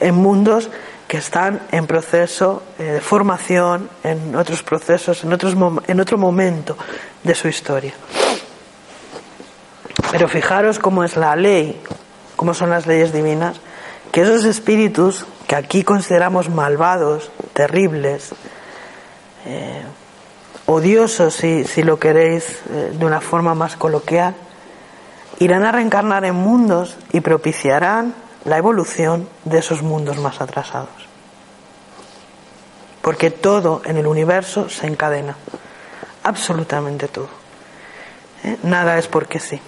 [0.00, 0.68] en mundos
[1.08, 5.56] que están en proceso eh, de formación, en otros procesos, en, otros
[5.86, 6.76] en otro momento
[7.24, 7.94] de su historia.
[10.12, 11.80] Pero fijaros cómo es la ley,
[12.36, 13.62] cómo son las leyes divinas,
[14.12, 18.32] que esos espíritus que aquí consideramos malvados, terribles,
[19.46, 19.84] eh,
[20.66, 24.34] odiosos si, si, lo queréis eh, de una forma más coloquial,
[25.40, 28.14] irán a reencarnar en mundos y propiciarán
[28.44, 31.08] la evolución de esos mundos más atrasados.
[33.02, 35.34] Porque todo en el universo se encadena,
[36.22, 37.30] absolutamente todo.
[38.44, 38.58] ¿eh?
[38.62, 39.58] Nada es porque sí.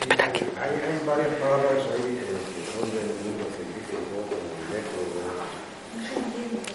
[0.00, 0.44] Espera aquí.
[0.60, 2.26] Hay, hay varias palabras ahí que
[2.74, 5.22] son del mundo científico, como método.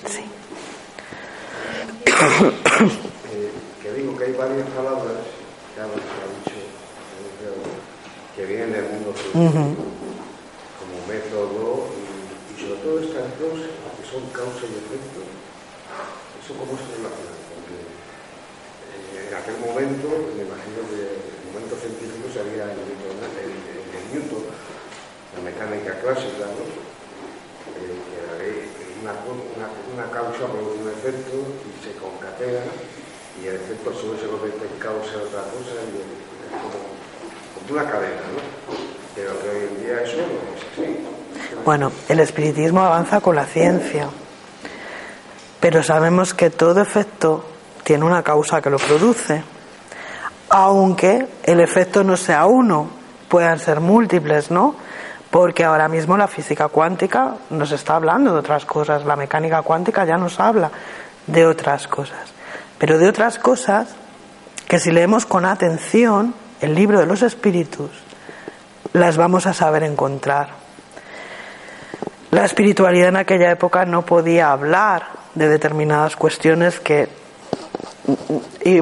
[0.07, 0.23] Sí.
[3.35, 3.51] Eh,
[3.81, 5.17] que digo que hay varias palabras,
[5.73, 6.55] que ha dicho,
[8.45, 9.89] que vienen del mundo científico,
[10.77, 16.77] como método, y, y sobre todo estas dos, que son causa y efecto, ¿eso cómo
[16.77, 17.33] se relaciona?
[17.49, 23.49] Porque eh, en aquel momento, me imagino que el momento científico sería el, Newton, el,
[23.49, 26.69] el, el Newton, la mecánica clásica, ¿no?
[27.81, 31.33] Eh, que una, una, una causa produce un efecto
[31.65, 32.61] y se concatena
[33.41, 36.95] y el efecto vez se convierte en causa de otra cosa y es como,
[37.68, 38.76] como una cadena, ¿no?
[39.16, 40.24] Pero hoy en día eso no
[40.55, 41.05] es así.
[41.63, 44.07] Bueno, el espiritismo avanza con la ciencia,
[45.59, 47.45] pero sabemos que todo efecto
[47.84, 49.43] tiene una causa que lo produce,
[50.49, 52.89] aunque el efecto no sea uno,
[53.30, 54.76] puedan ser múltiples, ¿no?
[55.32, 60.05] Porque ahora mismo la física cuántica nos está hablando de otras cosas, la mecánica cuántica
[60.05, 60.72] ya nos habla
[61.26, 62.34] de otras cosas,
[62.78, 63.95] pero de otras cosas
[64.68, 66.34] que si leemos con atención
[66.66, 67.91] el libro de los espíritus,
[68.93, 70.49] las vamos a saber encontrar.
[72.32, 77.07] La espiritualidad en aquella época no podía hablar de determinadas cuestiones que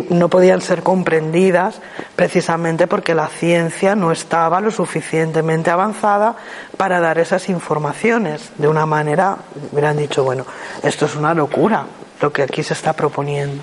[0.10, 1.82] no podían ser comprendidas
[2.16, 6.36] precisamente porque la ciencia no estaba lo suficientemente avanzada
[6.78, 8.52] para dar esas informaciones.
[8.58, 9.38] De una manera
[9.72, 10.46] hubieran dicho, bueno,
[10.84, 11.86] esto es una locura
[12.22, 13.62] lo que aquí se está proponiendo.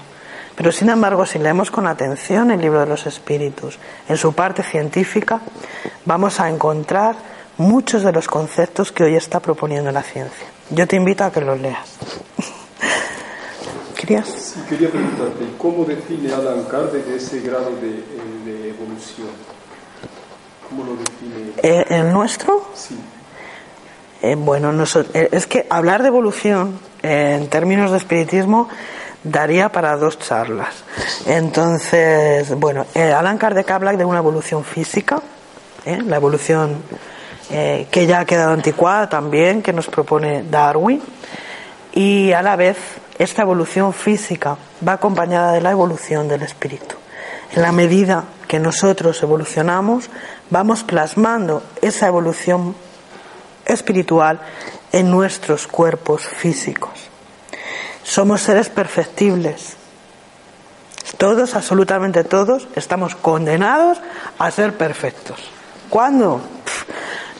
[0.60, 4.62] Pero sin embargo, si leemos con atención el libro de los espíritus, en su parte
[4.62, 5.40] científica,
[6.04, 7.14] vamos a encontrar
[7.56, 10.46] muchos de los conceptos que hoy está proponiendo la ciencia.
[10.68, 11.88] Yo te invito a que los leas.
[13.96, 14.28] ¿Querías?
[14.28, 18.04] Sí, quería preguntarte, ¿cómo define Alan Kardec ese grado de,
[18.44, 19.28] de evolución?
[20.68, 21.52] ¿Cómo lo define?
[21.62, 22.68] Eh, ¿El nuestro?
[22.74, 22.98] Sí.
[24.20, 28.68] Eh, bueno, noso- eh, es que hablar de evolución eh, en términos de espiritismo
[29.24, 30.84] daría para dos charlas.
[31.26, 35.20] Entonces, bueno, eh, Alan Kardec habla de una evolución física,
[35.84, 35.98] ¿eh?
[36.04, 36.82] la evolución
[37.50, 41.02] eh, que ya ha quedado anticuada también, que nos propone Darwin,
[41.92, 42.76] y a la vez
[43.18, 44.56] esta evolución física
[44.86, 46.96] va acompañada de la evolución del espíritu.
[47.52, 50.08] En la medida que nosotros evolucionamos,
[50.50, 52.76] vamos plasmando esa evolución
[53.66, 54.40] espiritual
[54.92, 57.09] en nuestros cuerpos físicos.
[58.10, 59.76] Somos seres perfectibles.
[61.16, 64.00] Todos, absolutamente todos, estamos condenados
[64.36, 65.38] a ser perfectos.
[65.88, 66.40] ¿Cuándo?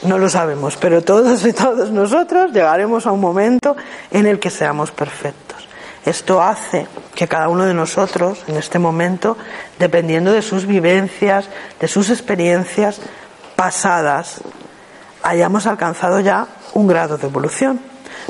[0.05, 3.77] No lo sabemos, pero todos y todos nosotros llegaremos a un momento
[4.13, 5.67] en el que seamos perfectos.
[6.07, 9.37] Esto hace que cada uno de nosotros, en este momento,
[9.77, 11.49] dependiendo de sus vivencias,
[11.81, 13.01] de sus experiencias
[13.57, 14.41] pasadas,
[15.25, 17.81] hayamos alcanzado ya un grado de evolución.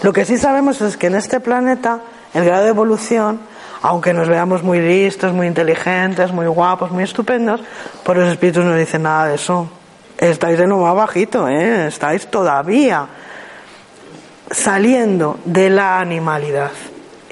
[0.00, 2.00] Lo que sí sabemos es que en este planeta
[2.34, 3.40] el grado de evolución,
[3.82, 7.60] aunque nos veamos muy listos, muy inteligentes, muy guapos, muy estupendos,
[8.04, 9.68] por los espíritus no dicen nada de eso.
[10.18, 11.86] Estáis de lo más bajito, ¿eh?
[11.86, 13.06] estáis todavía
[14.50, 16.70] saliendo de la animalidad.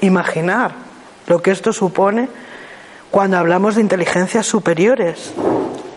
[0.01, 0.71] Imaginar
[1.27, 2.29] lo que esto supone
[3.11, 5.33] cuando hablamos de inteligencias superiores.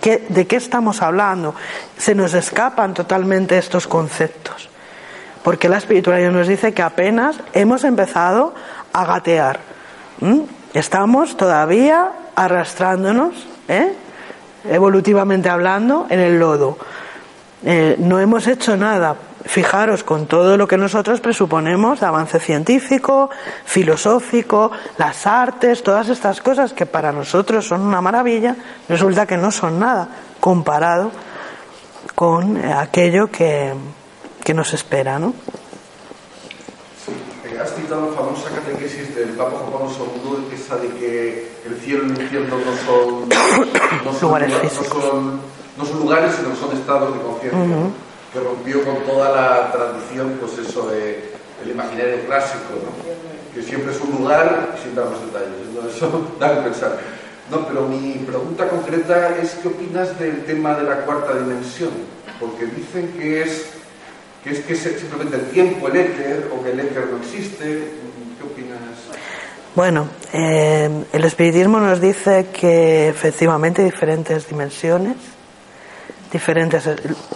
[0.00, 1.54] ¿Qué- ¿De qué estamos hablando?
[1.96, 4.68] Se nos escapan totalmente estos conceptos.
[5.44, 8.54] Porque la espiritualidad nos dice que apenas hemos empezado
[8.92, 9.60] a gatear.
[10.20, 10.46] ¿m?
[10.74, 13.34] Estamos todavía arrastrándonos,
[13.68, 13.92] ¿eh?
[14.64, 16.78] evolutivamente hablando, en el lodo.
[17.64, 19.16] Eh, no hemos hecho nada.
[19.44, 23.28] Fijaros con todo lo que nosotros presuponemos de avance científico,
[23.64, 28.54] filosófico, las artes, todas estas cosas que para nosotros son una maravilla,
[28.88, 31.10] resulta que no son nada comparado
[32.14, 33.74] con aquello que,
[34.44, 35.34] que nos espera, ¿no?
[37.52, 41.76] Eh, Has citado la famosa catequesis del Papa Juan Pablo II, esa de que el
[41.80, 43.28] cielo y el infierno no son,
[44.04, 44.52] no son Lugares.
[44.52, 45.40] No son,
[45.76, 47.76] no son lugares, sino que son estados de conciencia.
[48.32, 51.32] Que rompió con toda la tradición, pues eso de
[51.62, 53.54] el imaginario clásico, ¿no?
[53.54, 55.68] que siempre es un lugar sin dar más detalles.
[55.74, 55.88] ¿no?
[55.88, 56.98] Eso da que pensar.
[57.50, 61.90] No, pero mi pregunta concreta es qué opinas del tema de la cuarta dimensión,
[62.40, 63.66] porque dicen que es
[64.42, 67.64] que es que es simplemente el tiempo, el éter, o que el éter no existe.
[67.64, 68.80] ¿Qué opinas?
[69.74, 75.16] Bueno, eh, el espiritismo nos dice que efectivamente diferentes dimensiones,
[76.32, 76.88] diferentes,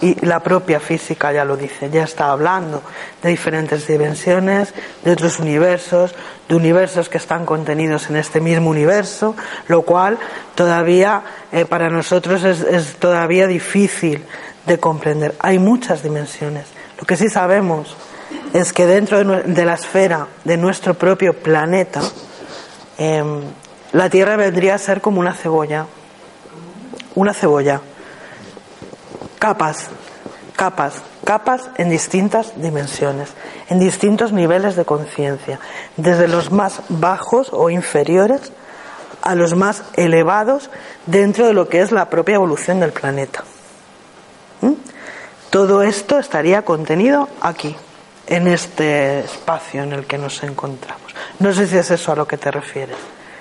[0.02, 2.82] y la propia física ya lo dice, ya está hablando
[3.22, 6.14] de diferentes dimensiones, de otros universos,
[6.48, 9.36] de universos que están contenidos en este mismo universo,
[9.68, 10.18] lo cual
[10.56, 14.24] todavía eh, para nosotros es, es todavía difícil
[14.66, 15.36] de comprender.
[15.38, 16.75] Hay muchas dimensiones.
[16.98, 17.96] Lo que sí sabemos
[18.52, 22.00] es que dentro de la esfera de nuestro propio planeta,
[22.98, 23.42] em,
[23.92, 25.86] la Tierra vendría a ser como una cebolla.
[27.14, 27.80] Una cebolla
[29.38, 29.88] capas,
[30.56, 33.30] capas, capas en distintas dimensiones,
[33.68, 35.60] en distintos niveles de conciencia,
[35.96, 38.52] desde los más bajos o inferiores
[39.22, 40.70] a los más elevados
[41.06, 43.44] dentro de lo que es la propia evolución del planeta.
[44.60, 44.72] ¿Mm?
[45.50, 47.76] Todo esto estaría contenido aquí,
[48.26, 51.14] en este espacio en el que nos encontramos.
[51.38, 52.96] No sé si es eso a lo que te refieres.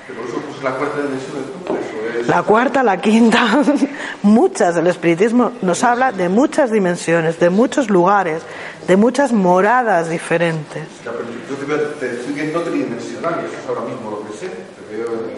[0.08, 1.00] Pues, la cuarta
[2.28, 3.64] la cuarta, la quinta,
[4.24, 4.76] muchas.
[4.78, 8.42] El espiritismo nos habla de muchas dimensiones, de muchos lugares,
[8.88, 10.88] de muchas moradas diferentes.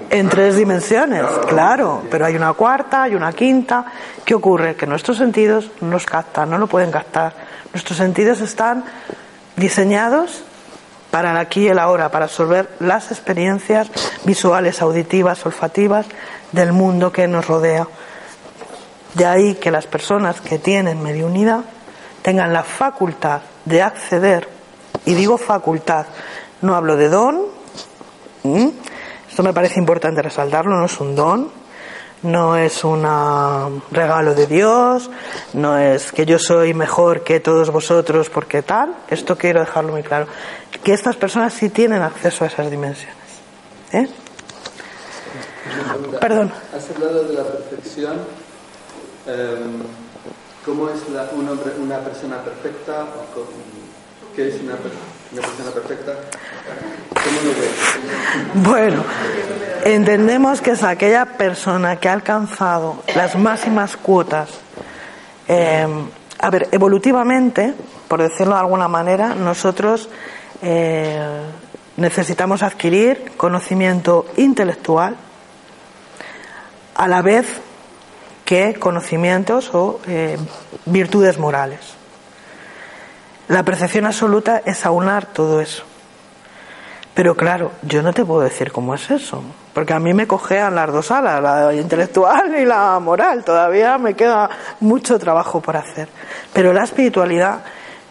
[0.10, 3.86] En tres dimensiones, claro, pero hay una cuarta, hay una quinta.
[4.24, 4.76] ¿Qué ocurre?
[4.76, 7.34] Que nuestros sentidos no captan, no lo pueden captar.
[7.74, 8.86] Nuestros sentidos están
[9.58, 10.44] diseñados
[11.12, 13.90] para el aquí y el ahora, para absorber las experiencias
[14.24, 16.06] visuales, auditivas, olfativas
[16.52, 17.88] del mundo que nos rodea.
[19.14, 21.62] De ahí que las personas que tienen mediunidad
[22.22, 24.48] tengan la facultad de acceder,
[25.06, 26.06] y digo facultad,
[26.62, 27.42] no hablo de don,
[29.38, 31.52] esto me parece importante resaltarlo, no es un don,
[32.24, 33.04] no es un
[33.92, 35.12] regalo de Dios,
[35.54, 40.02] no es que yo soy mejor que todos vosotros porque tal, esto quiero dejarlo muy
[40.02, 40.26] claro,
[40.84, 43.16] que estas personas sí tienen acceso a esas dimensiones.
[43.92, 44.10] ¿eh?
[46.20, 46.52] Perdón.
[46.76, 48.14] Has hablado de la perfección.
[49.28, 49.84] Em,
[50.66, 53.06] ¿Cómo es un hombre, una persona perfecta?
[54.36, 55.17] ¿Qué es una, persona
[58.54, 59.04] Bueno,
[59.84, 64.50] entendemos que es aquella persona que ha alcanzado las máximas cuotas.
[65.48, 66.08] Em,
[66.40, 67.74] a ver, evolutivamente,
[68.08, 70.10] por decirlo de alguna manera, nosotros
[70.62, 71.42] eh,
[71.98, 75.16] necesitamos adquirir conocimiento intelectual
[76.96, 77.46] a la vez
[78.46, 80.38] que conocimientos o eh,
[80.86, 81.98] virtudes morales.
[83.48, 85.84] La percepción absoluta es aunar todo eso.
[87.14, 89.42] Pero claro, yo no te puedo decir cómo es eso,
[89.74, 93.44] porque a mí me cojean las dos alas, la intelectual y la moral.
[93.44, 94.50] Todavía me queda
[94.82, 96.10] mucho trabajo por hacer.
[96.54, 97.62] Pero la espiritualidad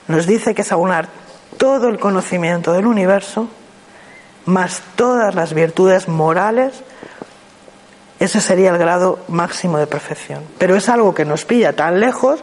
[0.09, 1.09] nos dice que es aunar
[1.57, 3.49] todo el conocimiento del universo
[4.47, 6.83] más todas las virtudes morales
[8.19, 10.43] ese sería el grado máximo de perfección.
[10.59, 12.43] Pero es algo que nos pilla tan lejos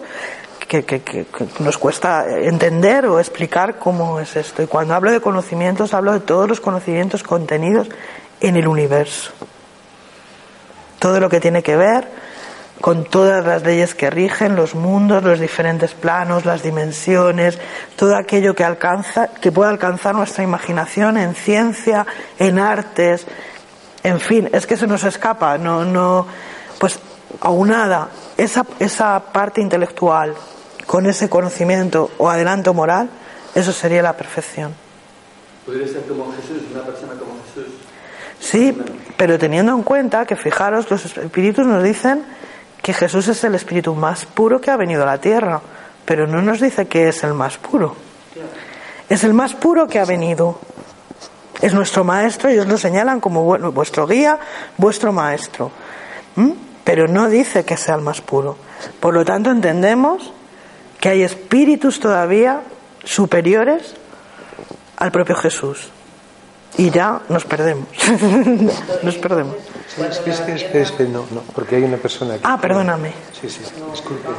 [0.68, 1.26] que,
[1.60, 4.64] nos cuesta entender o explicar cómo es esto.
[4.64, 7.90] Y cuando hablo de conocimientos, hablo de todos los conocimientos contenidos
[8.42, 9.32] en el universo.
[11.00, 12.08] Todo lo que tiene que ver
[12.82, 17.58] con todas las leyes que rigen los mundos, los diferentes planos, las dimensiones,
[17.96, 22.06] todo aquello que alcanza, que pueda alcanzar nuestra imaginación en ciencia,
[22.40, 23.26] en artes,
[24.04, 26.28] en fin, es que se nos escapa, no, no,
[26.78, 27.00] pues
[27.40, 30.36] aunada esa, esa parte intelectual
[30.86, 33.10] con ese conocimiento o adelanto moral,
[33.56, 34.74] eso sería la perfección.
[35.66, 37.74] ¿Podría ser como Jesús, una persona como Jesús?
[38.40, 38.78] Sí,
[39.16, 42.24] pero teniendo en cuenta que, fijaros, los espíritus nos dicen
[42.82, 45.62] que Jesús es el espíritu más puro que ha venido a la tierra,
[46.06, 47.96] pero no nos dice que es el más puro.
[49.08, 50.60] Es el más puro que ha venido
[51.64, 54.38] es nuestro maestro, ellos lo señalan como vuestro guía,
[54.78, 55.72] vuestro maestro.
[56.84, 58.58] Pero no dice que sea el más puro.
[59.00, 60.34] Por lo tanto, entendemos
[61.04, 62.62] que hay espíritus todavía
[63.04, 63.94] superiores
[64.96, 65.90] al propio Jesús.
[66.78, 67.90] Y ya nos perdemos.
[69.04, 69.58] nos perdemos.
[69.98, 72.44] no, no, porque hay una persona aquí.
[72.46, 73.12] Ah, perdóname.
[73.34, 73.60] Sí, sí,
[73.92, 74.30] disculpe.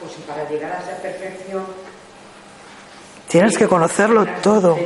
[0.00, 1.64] pues si para llegar a esa perfección
[3.28, 4.76] tienes que conocerlo todo.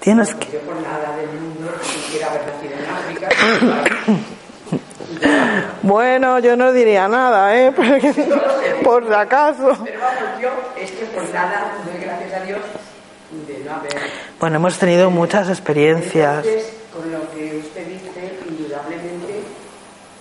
[0.00, 0.52] Tienes que.
[0.52, 1.49] Yo por nada del mundo
[2.18, 3.28] haber nacido en África.
[5.82, 7.72] bueno, yo no diría nada, ¿eh?
[8.84, 9.78] por si acaso.
[9.84, 12.60] Pero vamos, yo es que por nada doy gracias a Dios
[13.46, 13.94] de no haber.
[14.38, 16.44] Bueno, hemos tenido muchas experiencias.
[16.44, 19.42] Entonces, con lo que usted dice, indudablemente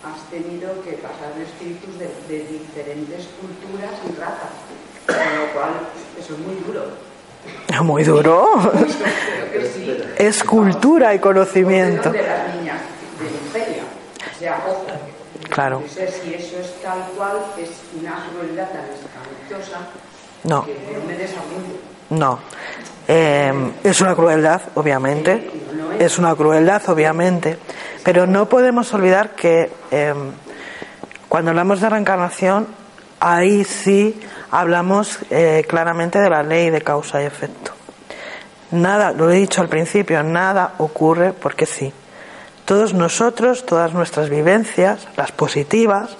[0.03, 4.53] has tenido que pasar de espíritus de, de diferentes culturas y razas,
[5.05, 5.71] con lo cual
[6.17, 6.39] eso es
[7.83, 8.71] muy duro.
[10.17, 12.11] Es cultura y conocimiento.
[15.49, 15.83] Claro.
[15.87, 15.99] Si
[16.33, 17.69] eso es tal cual, es
[17.99, 19.89] una crueldad tan espantosa
[20.43, 20.65] No.
[22.11, 22.39] no.
[23.07, 25.49] Eh, es una crueldad, obviamente.
[25.97, 27.57] Es una crueldad, obviamente.
[28.03, 30.13] Pero no podemos olvidar que eh,
[31.27, 32.67] cuando hablamos de reencarnación,
[33.19, 34.19] ahí sí
[34.51, 37.71] hablamos eh, claramente de la ley de causa y efecto.
[38.71, 41.91] Nada, lo he dicho al principio, nada ocurre porque sí.
[42.65, 46.15] Todos nosotros, todas nuestras vivencias, las positivas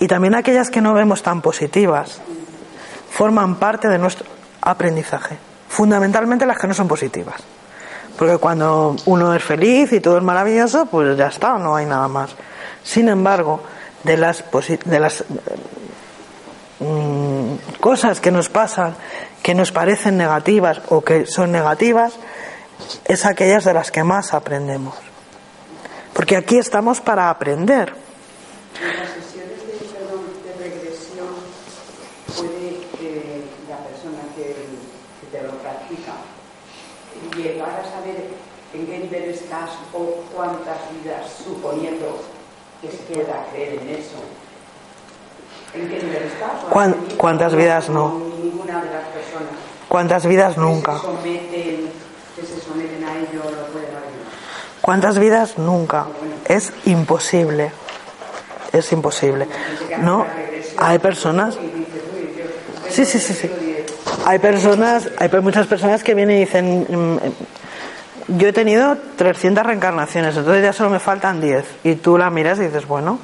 [0.00, 2.20] y también aquellas que no vemos tan positivas,
[3.10, 4.26] forman parte de nuestro
[4.62, 5.36] aprendizaje.
[5.68, 7.36] Fundamentalmente las que no son positivas.
[8.16, 12.08] Porque cuando uno es feliz y todo es maravilloso, pues ya está, no hay nada
[12.08, 12.34] más.
[12.82, 13.62] Sin embargo,
[14.06, 14.44] de las,
[14.84, 15.24] de las
[16.80, 18.94] mm, cosas que nos pasan,
[19.42, 22.14] que nos parecen negativas o que son negativas,
[23.04, 24.94] es aquellas de las que más aprendemos.
[26.14, 27.92] Porque aquí estamos para aprender.
[28.80, 31.28] En las sesiones de, regresión
[32.36, 34.54] puede eh, la persona que
[35.30, 36.14] te lo practica
[37.36, 38.28] llegar a saber
[38.72, 42.20] en qué nivel estás o cuántas vidas, suponiendo
[42.86, 44.16] que se pueda creer en eso.
[45.74, 46.50] ¿En qué nivel estás?
[46.62, 48.10] ¿O has ¿Cuán- tenido cuántas vidas no?
[48.10, 49.48] con Ninguna de las personas
[49.88, 50.94] ¿Cuántas vidas que nunca?
[50.94, 51.90] se someten,
[52.36, 54.26] que se someten a ello lo pueden ayudar.
[54.80, 56.06] ¿Cuántas vidas nunca?
[56.46, 57.70] Es imposible.
[58.72, 59.46] Es imposible.
[60.00, 60.26] No,
[60.76, 61.56] hay personas.
[62.90, 63.50] Sí, sí, sí, sí.
[64.24, 67.18] Hay personas, hay muchas personas que vienen y dicen, mm,
[68.28, 71.64] yo he tenido 300 reencarnaciones, entonces ya solo me faltan 10.
[71.84, 73.18] Y tú la miras y dices, bueno,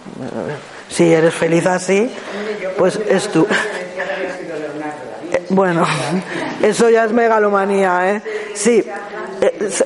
[0.88, 2.10] si eres feliz así,
[2.78, 3.46] pues es tú.
[5.32, 5.84] Eh, Bueno,
[6.62, 8.22] eso ya es megalomanía, ¿eh?
[8.54, 8.84] Sí,
[9.40, 9.84] eh, es-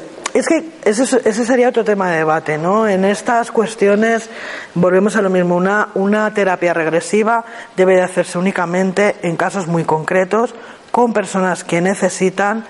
[0.48, 2.86] que ese, es- ese sería otro tema de debate, ¿no?
[2.86, 4.28] En estas cuestiones
[4.74, 5.56] volvemos a lo mismo.
[5.56, 7.43] Una, una terapia regresiva
[7.74, 10.55] debe de hacerse únicamente en casos muy concretos
[10.90, 12.64] con personas que necesitan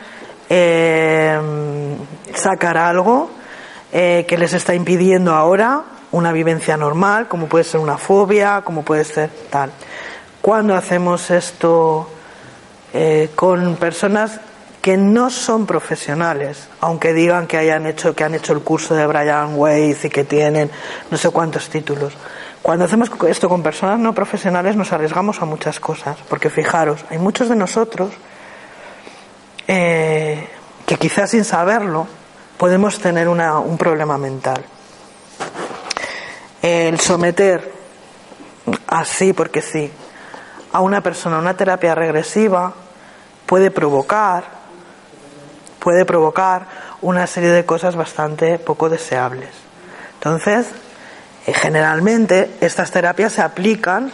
[0.48, 1.38] eh,
[2.34, 3.30] sacar algo
[3.92, 5.82] eh, que les está impidiendo ahora
[6.12, 9.70] una vivencia normal, como puede ser una fobia, como puede ser tal.
[10.40, 12.08] Cuando hacemos esto
[12.92, 14.40] eh, con personas
[14.80, 19.06] que no son profesionales, aunque digan que hayan hecho que han hecho el curso de
[19.06, 20.70] Brian Weiss y que tienen
[21.10, 22.12] no sé cuántos títulos.
[22.62, 27.18] Cuando hacemos esto con personas no profesionales nos arriesgamos a muchas cosas, porque fijaros, hay
[27.18, 28.10] muchos de nosotros
[29.68, 30.48] eh,
[30.86, 32.06] que quizás sin saberlo
[32.56, 34.64] podemos tener una- un problema mental.
[36.62, 37.72] El someter
[38.86, 39.90] así porque sí
[40.72, 42.72] a una persona una terapia regresiva
[43.46, 44.44] puede provocar
[45.78, 46.66] puede provocar
[47.02, 49.50] una serie de cosas bastante poco deseables.
[50.14, 50.66] Entonces,
[51.46, 54.10] eh, generalmente estas terapias se aplican,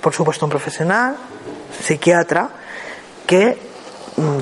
[0.00, 1.16] por supuesto, un profesional,
[1.82, 2.50] psiquiatra,
[3.26, 3.58] que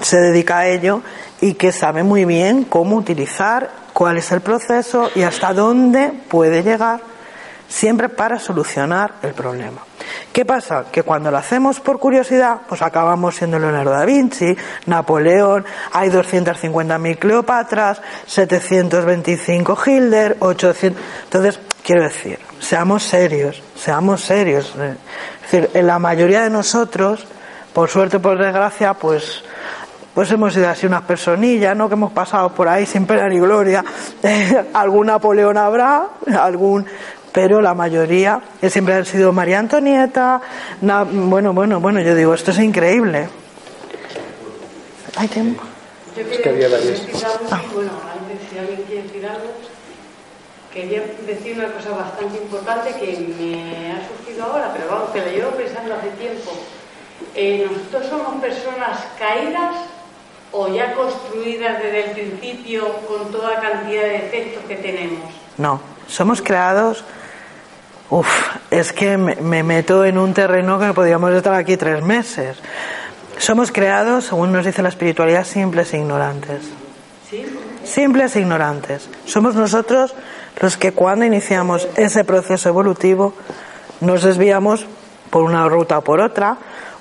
[0.03, 1.03] se dedica a ello
[1.41, 6.63] y que sabe muy bien cómo utilizar, cuál es el proceso y hasta dónde puede
[6.63, 7.01] llegar,
[7.69, 9.83] siempre para solucionar el problema.
[10.33, 10.85] ¿Qué pasa?
[10.93, 17.19] Que cuando lo hacemos por curiosidad, pues acabamos siendo Leonardo da Vinci, Napoleón, hay 250.000
[17.19, 21.03] Cleopatras, 725 Hilder, 800...
[21.25, 24.75] Entonces, quiero decir, seamos serios, seamos serios.
[24.77, 27.27] Es decir, en la mayoría de nosotros,
[27.77, 29.45] por suerte, por desgracia, pues
[30.15, 31.89] pues hemos sido así unas personillas, ¿no?
[31.89, 33.85] Que hemos pasado por ahí sin pena ni gloria.
[34.73, 36.09] algún Napoleón habrá,
[36.41, 36.87] algún,
[37.33, 40.41] pero la mayoría eh, siempre han sido María Antonieta.
[40.81, 43.29] na- bueno, bueno, bueno, yo digo, esto es increíble.
[45.17, 45.63] Hay tiempo.
[46.17, 47.07] Yo Es que había varios.
[47.07, 49.49] decir algo, y bueno, antes si alguien quiere decir algo,
[50.73, 55.27] quería decir una cosa bastante importante que me ha surgido ahora, pero vamos, que lo
[55.31, 56.53] llevo pensando hace tiempo.
[57.37, 59.77] Eh, ¿Nosotros somos personas caídas
[60.53, 65.31] o ya construidas desde el principio con toda cantidad de defectos que tenemos?
[65.59, 67.05] No, somos creados.
[68.09, 68.27] Uf,
[68.71, 72.57] es que me, me meto en un terreno que podríamos estar aquí tres meses.
[73.37, 76.63] Somos creados, según nos dice la espiritualidad, simples e ignorantes.
[77.29, 77.45] ¿Sí?
[77.85, 79.11] Simples e ignorantes.
[79.27, 80.15] Somos nosotros
[80.61, 83.35] los que cuando iniciamos ese proceso evolutivo
[84.01, 84.87] nos desviamos
[85.29, 86.57] por una ruta o por otra.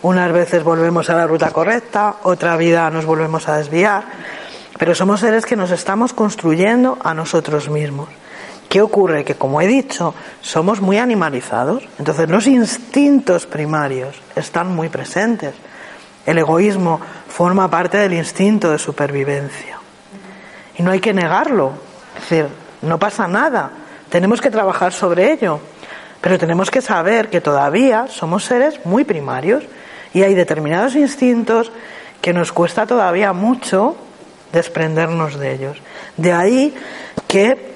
[0.06, 4.04] Unas veces volvemos a la ruta correcta, otra vida nos volvemos a desviar.
[4.78, 8.10] Pero somos seres que nos estamos construyendo a nosotros mismos.
[8.70, 9.24] ¿Qué ocurre?
[9.24, 11.90] Que, como he dicho, somos muy animalizados.
[11.98, 15.56] Entonces, los instintos primarios están muy presentes.
[16.28, 19.80] El egoísmo forma parte del instinto de supervivencia.
[20.78, 21.72] Y no hay que negarlo.
[22.16, 22.48] Es decir,
[22.84, 23.72] no pasa nada.
[24.10, 25.60] Tenemos que trabajar sobre ello.
[26.22, 29.64] Pero tenemos que saber que todavía somos seres muy primarios
[30.16, 31.74] y hay determinados instintos
[32.22, 33.98] que nos cuesta todavía mucho
[34.54, 35.78] desprendernos de ellos.
[36.16, 36.74] De ahí
[37.28, 37.76] que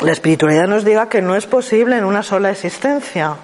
[0.00, 3.36] la espiritualidad nos diga que no es posible en una sola existencia.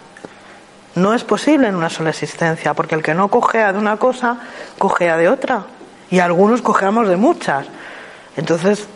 [0.96, 4.38] No es posible en una sola existencia, porque el que no cojea de una cosa,
[4.76, 5.64] cojea de otra.
[6.10, 7.66] Y algunos cojeamos de muchas.
[8.36, 8.86] Entonces,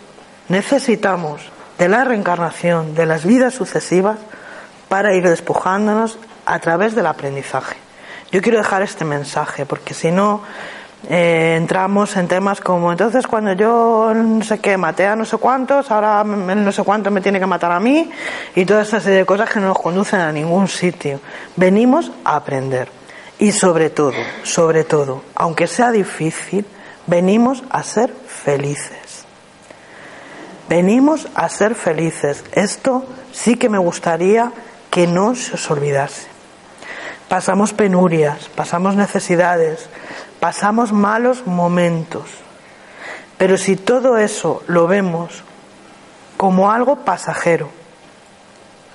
[0.48, 1.40] necesitamos
[1.78, 4.18] de la reencarnación, de las vidas sucesivas,
[4.90, 7.76] para ir despojándonos a través del aprendizaje.
[8.32, 10.42] Yo quiero dejar este mensaje, porque si no,
[11.08, 15.38] eh, entramos en temas como entonces cuando yo no sé qué maté a no sé
[15.38, 18.10] cuántos, ahora no sé cuánto me tiene que matar a mí
[18.54, 21.20] y toda esa serie de cosas que no nos conducen a ningún sitio.
[21.56, 22.90] Venimos a aprender
[23.38, 24.12] y sobre todo,
[24.42, 26.66] sobre todo, aunque sea difícil,
[27.06, 29.24] venimos a ser felices.
[30.68, 32.44] Venimos a ser felices.
[32.52, 34.52] Esto sí que me gustaría
[34.90, 36.29] que no se os olvidase.
[37.30, 39.88] Pasamos penurias, pasamos necesidades,
[40.40, 42.28] pasamos malos momentos.
[43.38, 45.44] Pero si todo eso lo vemos
[46.36, 47.70] como algo pasajero,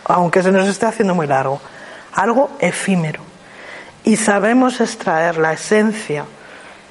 [0.04, 1.62] aunque se nos esté haciendo muy largo,
[2.12, 3.22] algo efímero,
[4.04, 6.26] y sabemos extraer la esencia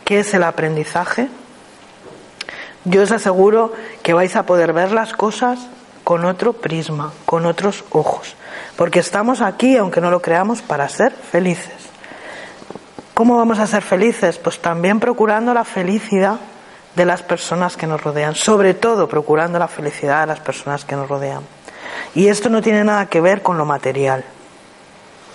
[0.06, 1.28] que es el aprendizaje,
[2.86, 5.58] yo os aseguro que vais a poder ver las cosas
[6.04, 8.34] con otro prisma, con otros ojos,
[8.76, 11.90] porque estamos aquí, aunque no lo creamos, para ser felices.
[13.14, 14.38] ¿Cómo vamos a ser felices?
[14.38, 16.36] Pues también procurando la felicidad
[16.96, 20.96] de las personas que nos rodean, sobre todo procurando la felicidad de las personas que
[20.96, 21.42] nos rodean.
[22.14, 24.24] Y esto no tiene nada que ver con lo material.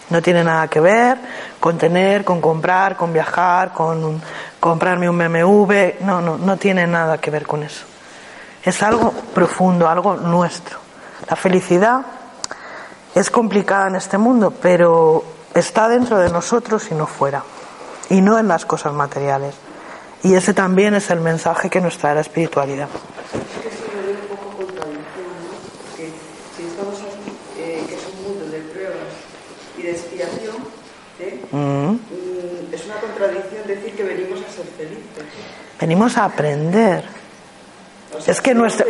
[0.10, 1.18] No tiene nada que ver
[1.60, 4.22] con tener, con comprar, con viajar, con
[4.60, 6.02] comprarme un BMW.
[6.02, 7.86] No, no, no tiene nada que ver con eso.
[8.64, 10.80] Es algo profundo, algo nuestro.
[11.30, 12.02] La felicidad
[13.20, 17.44] es complicada en este mundo, pero está dentro de nosotros y no fuera
[18.10, 19.56] y no en las cosas materiales.
[20.24, 22.88] Y ese también es el mensaje que nos trae la espiritualidad.
[31.52, 31.58] Mm.
[31.58, 32.00] Mm,
[32.72, 35.26] es una contradicción decir que venimos a ser felices.
[35.78, 37.19] Venimos a aprender.
[38.18, 38.86] O sea, Es que nuestra,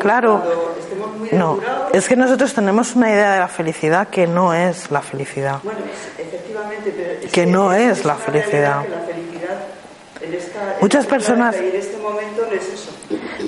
[0.00, 0.42] claro,
[1.32, 1.58] no,
[1.92, 5.58] es que nosotros tenemos una idea de la felicidad que no es la felicidad.
[5.62, 5.80] Bueno,
[6.18, 8.82] efectivamente, pero es Que no es es la felicidad.
[8.82, 9.58] que la felicidad
[10.26, 12.90] en esta, en Muchas personas- en este momento no es eso.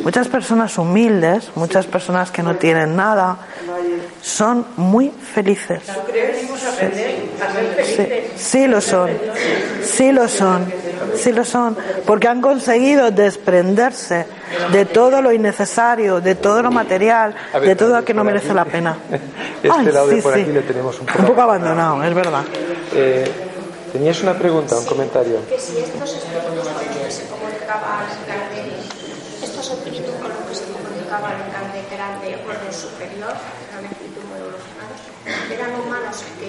[0.03, 3.39] Muchas personas humildes, muchas personas que no tienen nada,
[4.23, 5.83] son muy felices.
[5.85, 9.11] ¿Tú crees que venimos a aprender a ser Sí, lo son,
[9.83, 10.73] sí lo son,
[11.17, 11.77] sí lo son,
[12.07, 14.27] porque han conseguido desprenderse
[14.73, 18.65] de todo lo innecesario, de todo lo material, de todo lo que no merece la
[18.65, 18.97] pena.
[19.63, 20.41] Este Ay, lado de sí, por sí.
[20.43, 22.45] aquí lo tenemos un poco, Un poco abandonado, es verdad.
[22.95, 23.25] Eh,
[23.93, 25.41] Tenías una pregunta, un comentario.
[25.49, 28.77] que si estos espíritus con los que se comunicaba Encarde,
[29.43, 34.23] estos espíritus con los que se comunicaba Encarde, que eran de orden superior, eran espíritus
[34.29, 35.01] muy evolucionados,
[35.51, 36.47] eran humanos que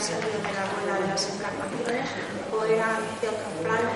[0.00, 2.10] salido de la rueda de las encarnaciones
[2.52, 3.92] o eran de otros planos.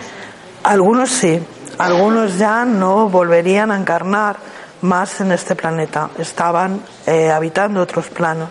[0.62, 1.43] Algunos sí,
[1.79, 4.37] algunos ya no volverían a encarnar
[4.83, 8.51] más en este planeta, estaban eh, habitando otros planos.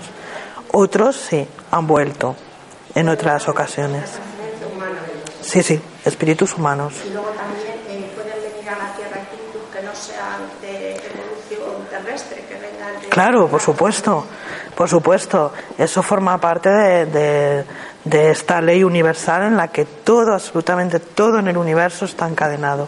[0.71, 2.35] Otros sí, han vuelto
[2.95, 4.09] en otras ocasiones.
[5.41, 6.93] Sí, sí, espíritus humanos.
[7.05, 11.85] Y luego también eh, pueden venir a la Tierra espíritus que no sean de evolución
[11.89, 13.09] terrestre, que vengan de...
[13.09, 14.25] Claro, por supuesto,
[14.75, 15.51] por supuesto.
[15.77, 17.65] Eso forma parte de,
[18.31, 22.87] esta ley universal en la que todo, absolutamente todo en el universo está encadenado.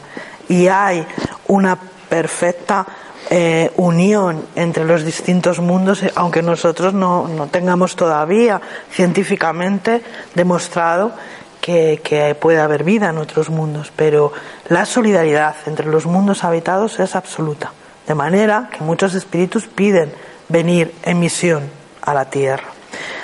[0.50, 1.06] Y hay
[1.48, 1.78] una
[2.10, 2.86] perfecta
[3.30, 8.62] eh, unión entre los distintos mundos, eh, aunque nosotros no, no tengamos todavía
[8.92, 10.02] científicamente
[10.36, 11.14] demostrado
[11.62, 14.34] que, que puede haber vida en otros mundos, pero
[14.68, 17.72] la solidaridad entre los mundos habitados es absoluta.
[18.06, 20.12] De manera que muchos espíritus piden
[20.54, 21.70] venir en misión
[22.02, 22.68] a la Tierra.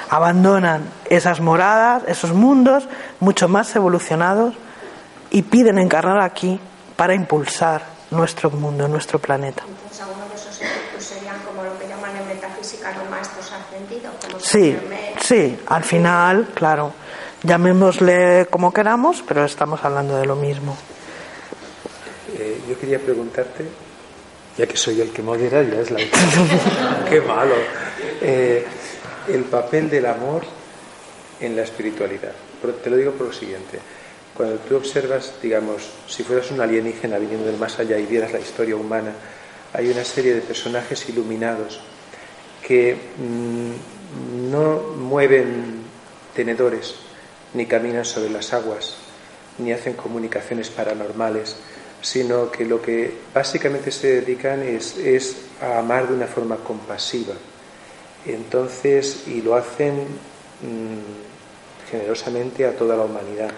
[0.09, 2.89] Abandonan esas moradas, esos mundos
[3.19, 4.55] mucho más evolucionados
[5.29, 6.59] y piden encarnar aquí
[6.97, 9.63] para impulsar nuestro mundo, nuestro planeta.
[9.67, 14.11] Entonces algunos de esos espíritus serían como lo que llaman en metafísica los maestros ascendidos.
[14.25, 14.75] Como Sí,
[15.21, 16.93] sí, al final, claro,
[17.43, 20.75] llamémosle como queramos, pero estamos hablando de lo mismo.
[22.39, 23.69] Eh, yo quería preguntarte,
[24.59, 25.99] ya que soy el que modera, ya es la
[27.09, 27.55] Qué malo.
[28.19, 28.65] Eh,
[29.29, 30.41] el papel del amor
[31.39, 32.33] en la espiritualidad.
[32.83, 33.79] Te lo digo por lo siguiente.
[34.35, 38.41] Cuando tú observas, digamos, si fueras un alienígena viniendo del más allá y vieras la
[38.41, 39.13] historia humana,
[39.71, 41.79] hay una serie de personajes iluminados
[42.61, 45.83] que mm, no mueven
[46.35, 46.95] tenedores,
[47.53, 48.97] ni caminan sobre las aguas,
[49.57, 51.55] ni hacen comunicaciones paranormales,
[52.01, 57.33] sino que lo que básicamente se dedican es, es a amar de una forma compasiva.
[58.25, 63.49] Entonces, y lo hacen mm, generosamente a toda la humanidad.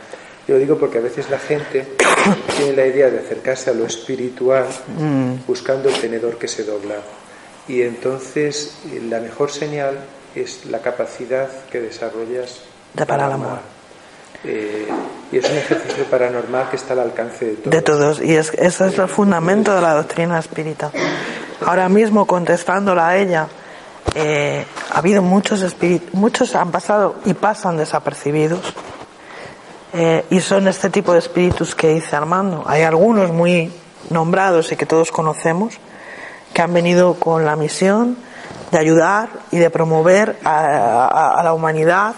[0.48, 1.88] Yo lo digo porque a veces la gente
[2.58, 5.46] tiene la idea de acercarse a lo espiritual Mm.
[5.48, 6.96] buscando el tenedor que se dobla.
[7.68, 8.78] Y entonces
[9.10, 10.00] la mejor señal
[10.36, 12.62] es la capacidad que desarrollas
[12.94, 13.60] De para el amor.
[14.44, 14.88] Eh,
[15.32, 17.72] y es un ejercicio paranormal que está al alcance de todos.
[17.72, 18.22] de todos.
[18.22, 20.92] Y es, ese es el fundamento de la doctrina espírita.
[21.66, 23.48] Ahora mismo, contestándola a ella,
[24.16, 28.74] eh, ha habido muchos espíritus, muchos han pasado y pasan desapercibidos.
[29.94, 32.64] Eh, y son este tipo de espíritus que dice Armando.
[32.66, 33.72] Hay algunos muy
[34.10, 35.76] nombrados y que todos conocemos
[36.54, 38.18] que han venido con la misión
[38.72, 42.16] de ayudar y de promover a la humanidad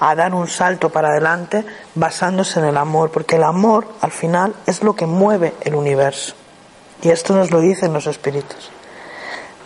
[0.00, 1.64] a dar un salto para adelante
[1.94, 6.34] basándose en el amor, porque el amor al final es lo que mueve el universo.
[7.02, 8.70] Y esto nos lo dicen los espíritus.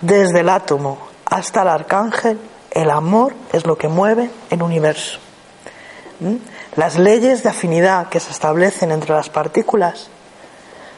[0.00, 2.38] Desde el átomo hasta el arcángel,
[2.70, 5.18] el amor es lo que mueve el universo.
[6.20, 6.36] ¿Mm?
[6.76, 10.08] Las leyes de afinidad que se establecen entre las partículas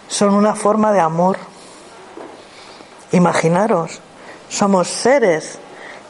[0.08, 1.38] son una forma de amor.
[3.12, 4.00] Imaginaros,
[4.48, 5.58] somos seres,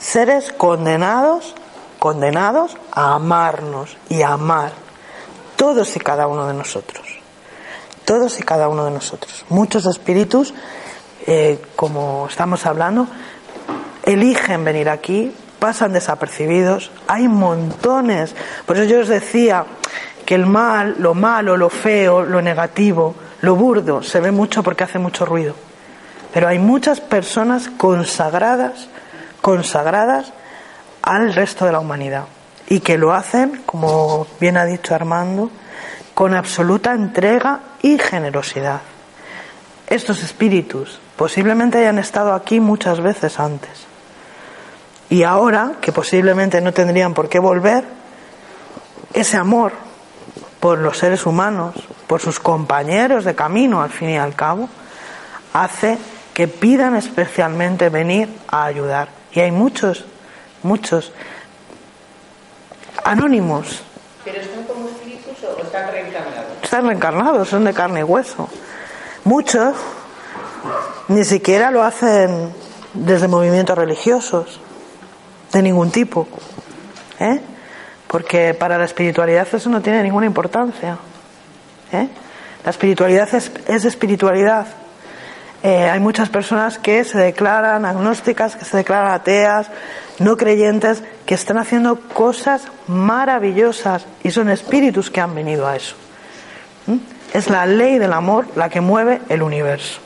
[0.01, 1.55] seres condenados,
[2.03, 4.73] condenados a amarnos y a amar
[5.55, 7.07] todos y cada uno de nosotros.
[8.05, 9.45] Todos y cada uno de nosotros.
[9.51, 10.53] Muchos espíritus,
[11.29, 13.07] eh, como estamos hablando,
[14.03, 16.91] eligen venir aquí, pasan desapercibidos.
[17.07, 18.35] Hay montones.
[18.67, 19.65] Por eso yo os decía
[20.27, 24.83] que el mal, lo malo, lo feo, lo negativo, lo burdo, se ve mucho porque
[24.83, 25.55] hace mucho ruido.
[26.35, 28.89] Pero hay muchas personas consagradas,
[29.41, 30.33] consagradas
[31.03, 32.25] al resto de la humanidad
[32.69, 35.51] y que lo hacen, como bien ha dicho Armando,
[36.15, 38.81] con absoluta entrega y generosidad.
[39.89, 43.93] Estos espíritus posiblemente hayan estado aquí muchas veces antes
[45.13, 47.85] y ahora, que posiblemente no tendrían por qué volver,
[49.13, 49.73] ese amor
[50.59, 51.75] por los seres humanos,
[52.07, 54.71] por sus compañeros de camino al fin y al cabo,
[55.53, 55.99] hace
[56.33, 59.09] que pidan especialmente venir a ayudar.
[59.33, 60.07] Y hay muchos,
[60.63, 61.13] muchos
[63.05, 63.83] anónimos,
[64.25, 66.47] ¿Pero están como espíritus o están reencarnados?
[66.63, 68.49] están reencarnados, son de carne y hueso.
[69.25, 69.75] Muchos
[71.09, 72.53] ni siquiera lo hacen
[72.95, 74.61] desde movimientos religiosos,
[75.53, 76.29] de ningún tipo.
[77.19, 77.41] ¿eh?
[78.07, 80.99] Porque para la espiritualidad eso no tiene ninguna importancia.
[81.93, 82.09] ¿eh?
[82.65, 84.67] La espiritualidad es, es espiritualidad.
[85.63, 89.69] Eh, hay muchas personas que se declaran agnósticas, que se declaran ateas,
[90.19, 95.95] no creyentes, que están haciendo cosas maravillosas y son espíritus que han venido a eso.
[96.87, 96.97] ¿Mm?
[97.35, 100.01] Es la ley del amor la que mueve el universo.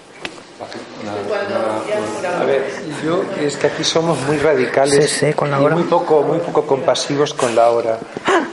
[2.41, 2.65] A ver,
[3.05, 6.39] yo es que aquí somos muy radicales Sí, sí, con la y muy poco, muy
[6.39, 7.99] poco compasivos con la hora.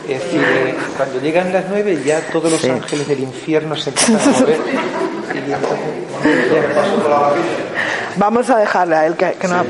[0.08, 2.70] Es decir, eh, cuando llegan las nueve ya todos los Sí.
[2.70, 4.60] ángeles del infierno se empiezan a mover.
[5.34, 5.80] Y entonces.
[8.18, 9.64] Vamos a dejarle a él que, que no.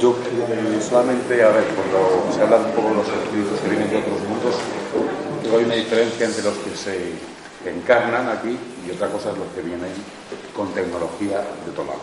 [0.00, 3.90] Yo eh, solamente, a ver, cuando se habla un poco de los espíritus que vienen
[3.90, 4.54] de otros mundos,
[5.42, 7.12] digo, hay una diferencia entre los que se
[7.68, 9.92] encarnan aquí y otra cosa es los que vienen
[10.56, 12.00] con tecnología de otro lado.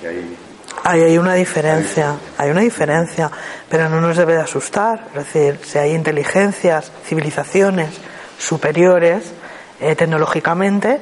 [0.00, 0.36] Que hay
[0.84, 3.28] Hay, hay una diferencia, hay una diferencia,
[3.68, 5.08] pero no nos debe de asustar.
[5.08, 7.90] Es decir, si hay inteligencias, civilizaciones
[8.38, 9.32] superiores
[9.80, 11.00] eh, tecnológicamente,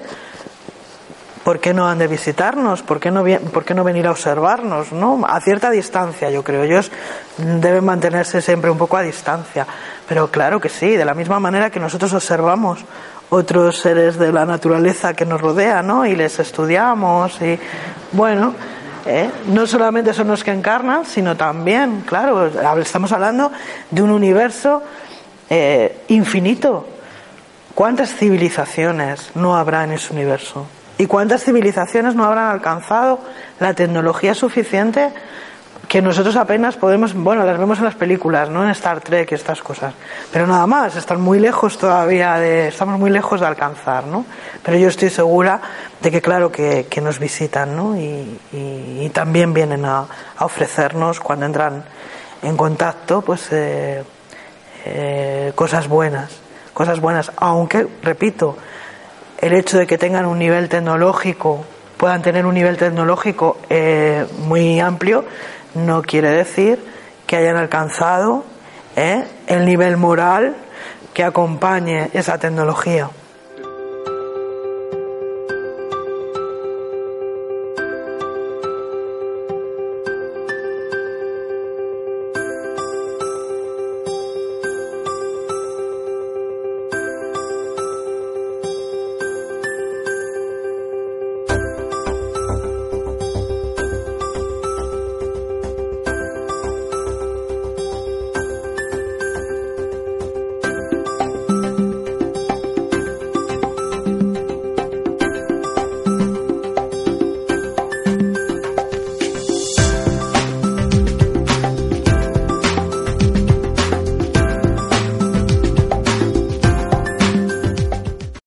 [1.44, 2.82] ¿por qué no han de visitarnos?
[2.82, 4.92] ¿Por qué no, por qué no venir a observarnos?
[4.92, 5.24] ¿no?
[5.26, 6.62] A cierta distancia, yo creo.
[6.62, 6.90] Ellos
[7.36, 9.66] deben mantenerse siempre un poco a distancia.
[10.08, 12.84] Pero claro que sí, de la misma manera que nosotros observamos
[13.30, 16.06] otros seres de la naturaleza que nos rodean, ¿no?
[16.06, 17.58] Y les estudiamos y,
[18.12, 18.54] bueno,
[19.06, 19.30] ¿eh?
[19.46, 22.46] no solamente son los que encarnan, sino también, claro,
[22.80, 23.52] estamos hablando
[23.90, 24.82] de un universo
[25.50, 26.86] eh, infinito.
[27.74, 30.66] ¿Cuántas civilizaciones no habrá en ese universo?
[30.98, 33.20] ¿Y cuántas civilizaciones no habrán alcanzado
[33.60, 35.12] la tecnología suficiente
[35.88, 38.62] que nosotros apenas podemos, bueno, las vemos en las películas, ¿no?
[38.62, 39.94] En Star Trek y estas cosas.
[40.30, 44.26] Pero nada más, están muy lejos todavía de, estamos muy lejos de alcanzar, ¿no?
[44.62, 45.60] Pero yo estoy segura
[46.02, 47.96] de que claro que, nos visitan, ¿no?
[47.96, 50.04] Y también vienen a,
[50.36, 51.84] a ofrecernos cuando entran
[52.42, 54.02] en contacto, pues, eh,
[54.84, 56.30] eh, cosas buenas,
[56.72, 58.56] cosas buenas, aunque, repito,
[59.38, 61.64] el hecho de que tengan un nivel tecnológico,
[61.96, 65.24] puedan tener un nivel tecnológico eh, muy amplio,
[65.74, 66.78] no quiere decir
[67.26, 68.44] que hayan alcanzado
[68.96, 70.56] eh, el nivel moral
[71.14, 73.10] que acompañe esa tecnología.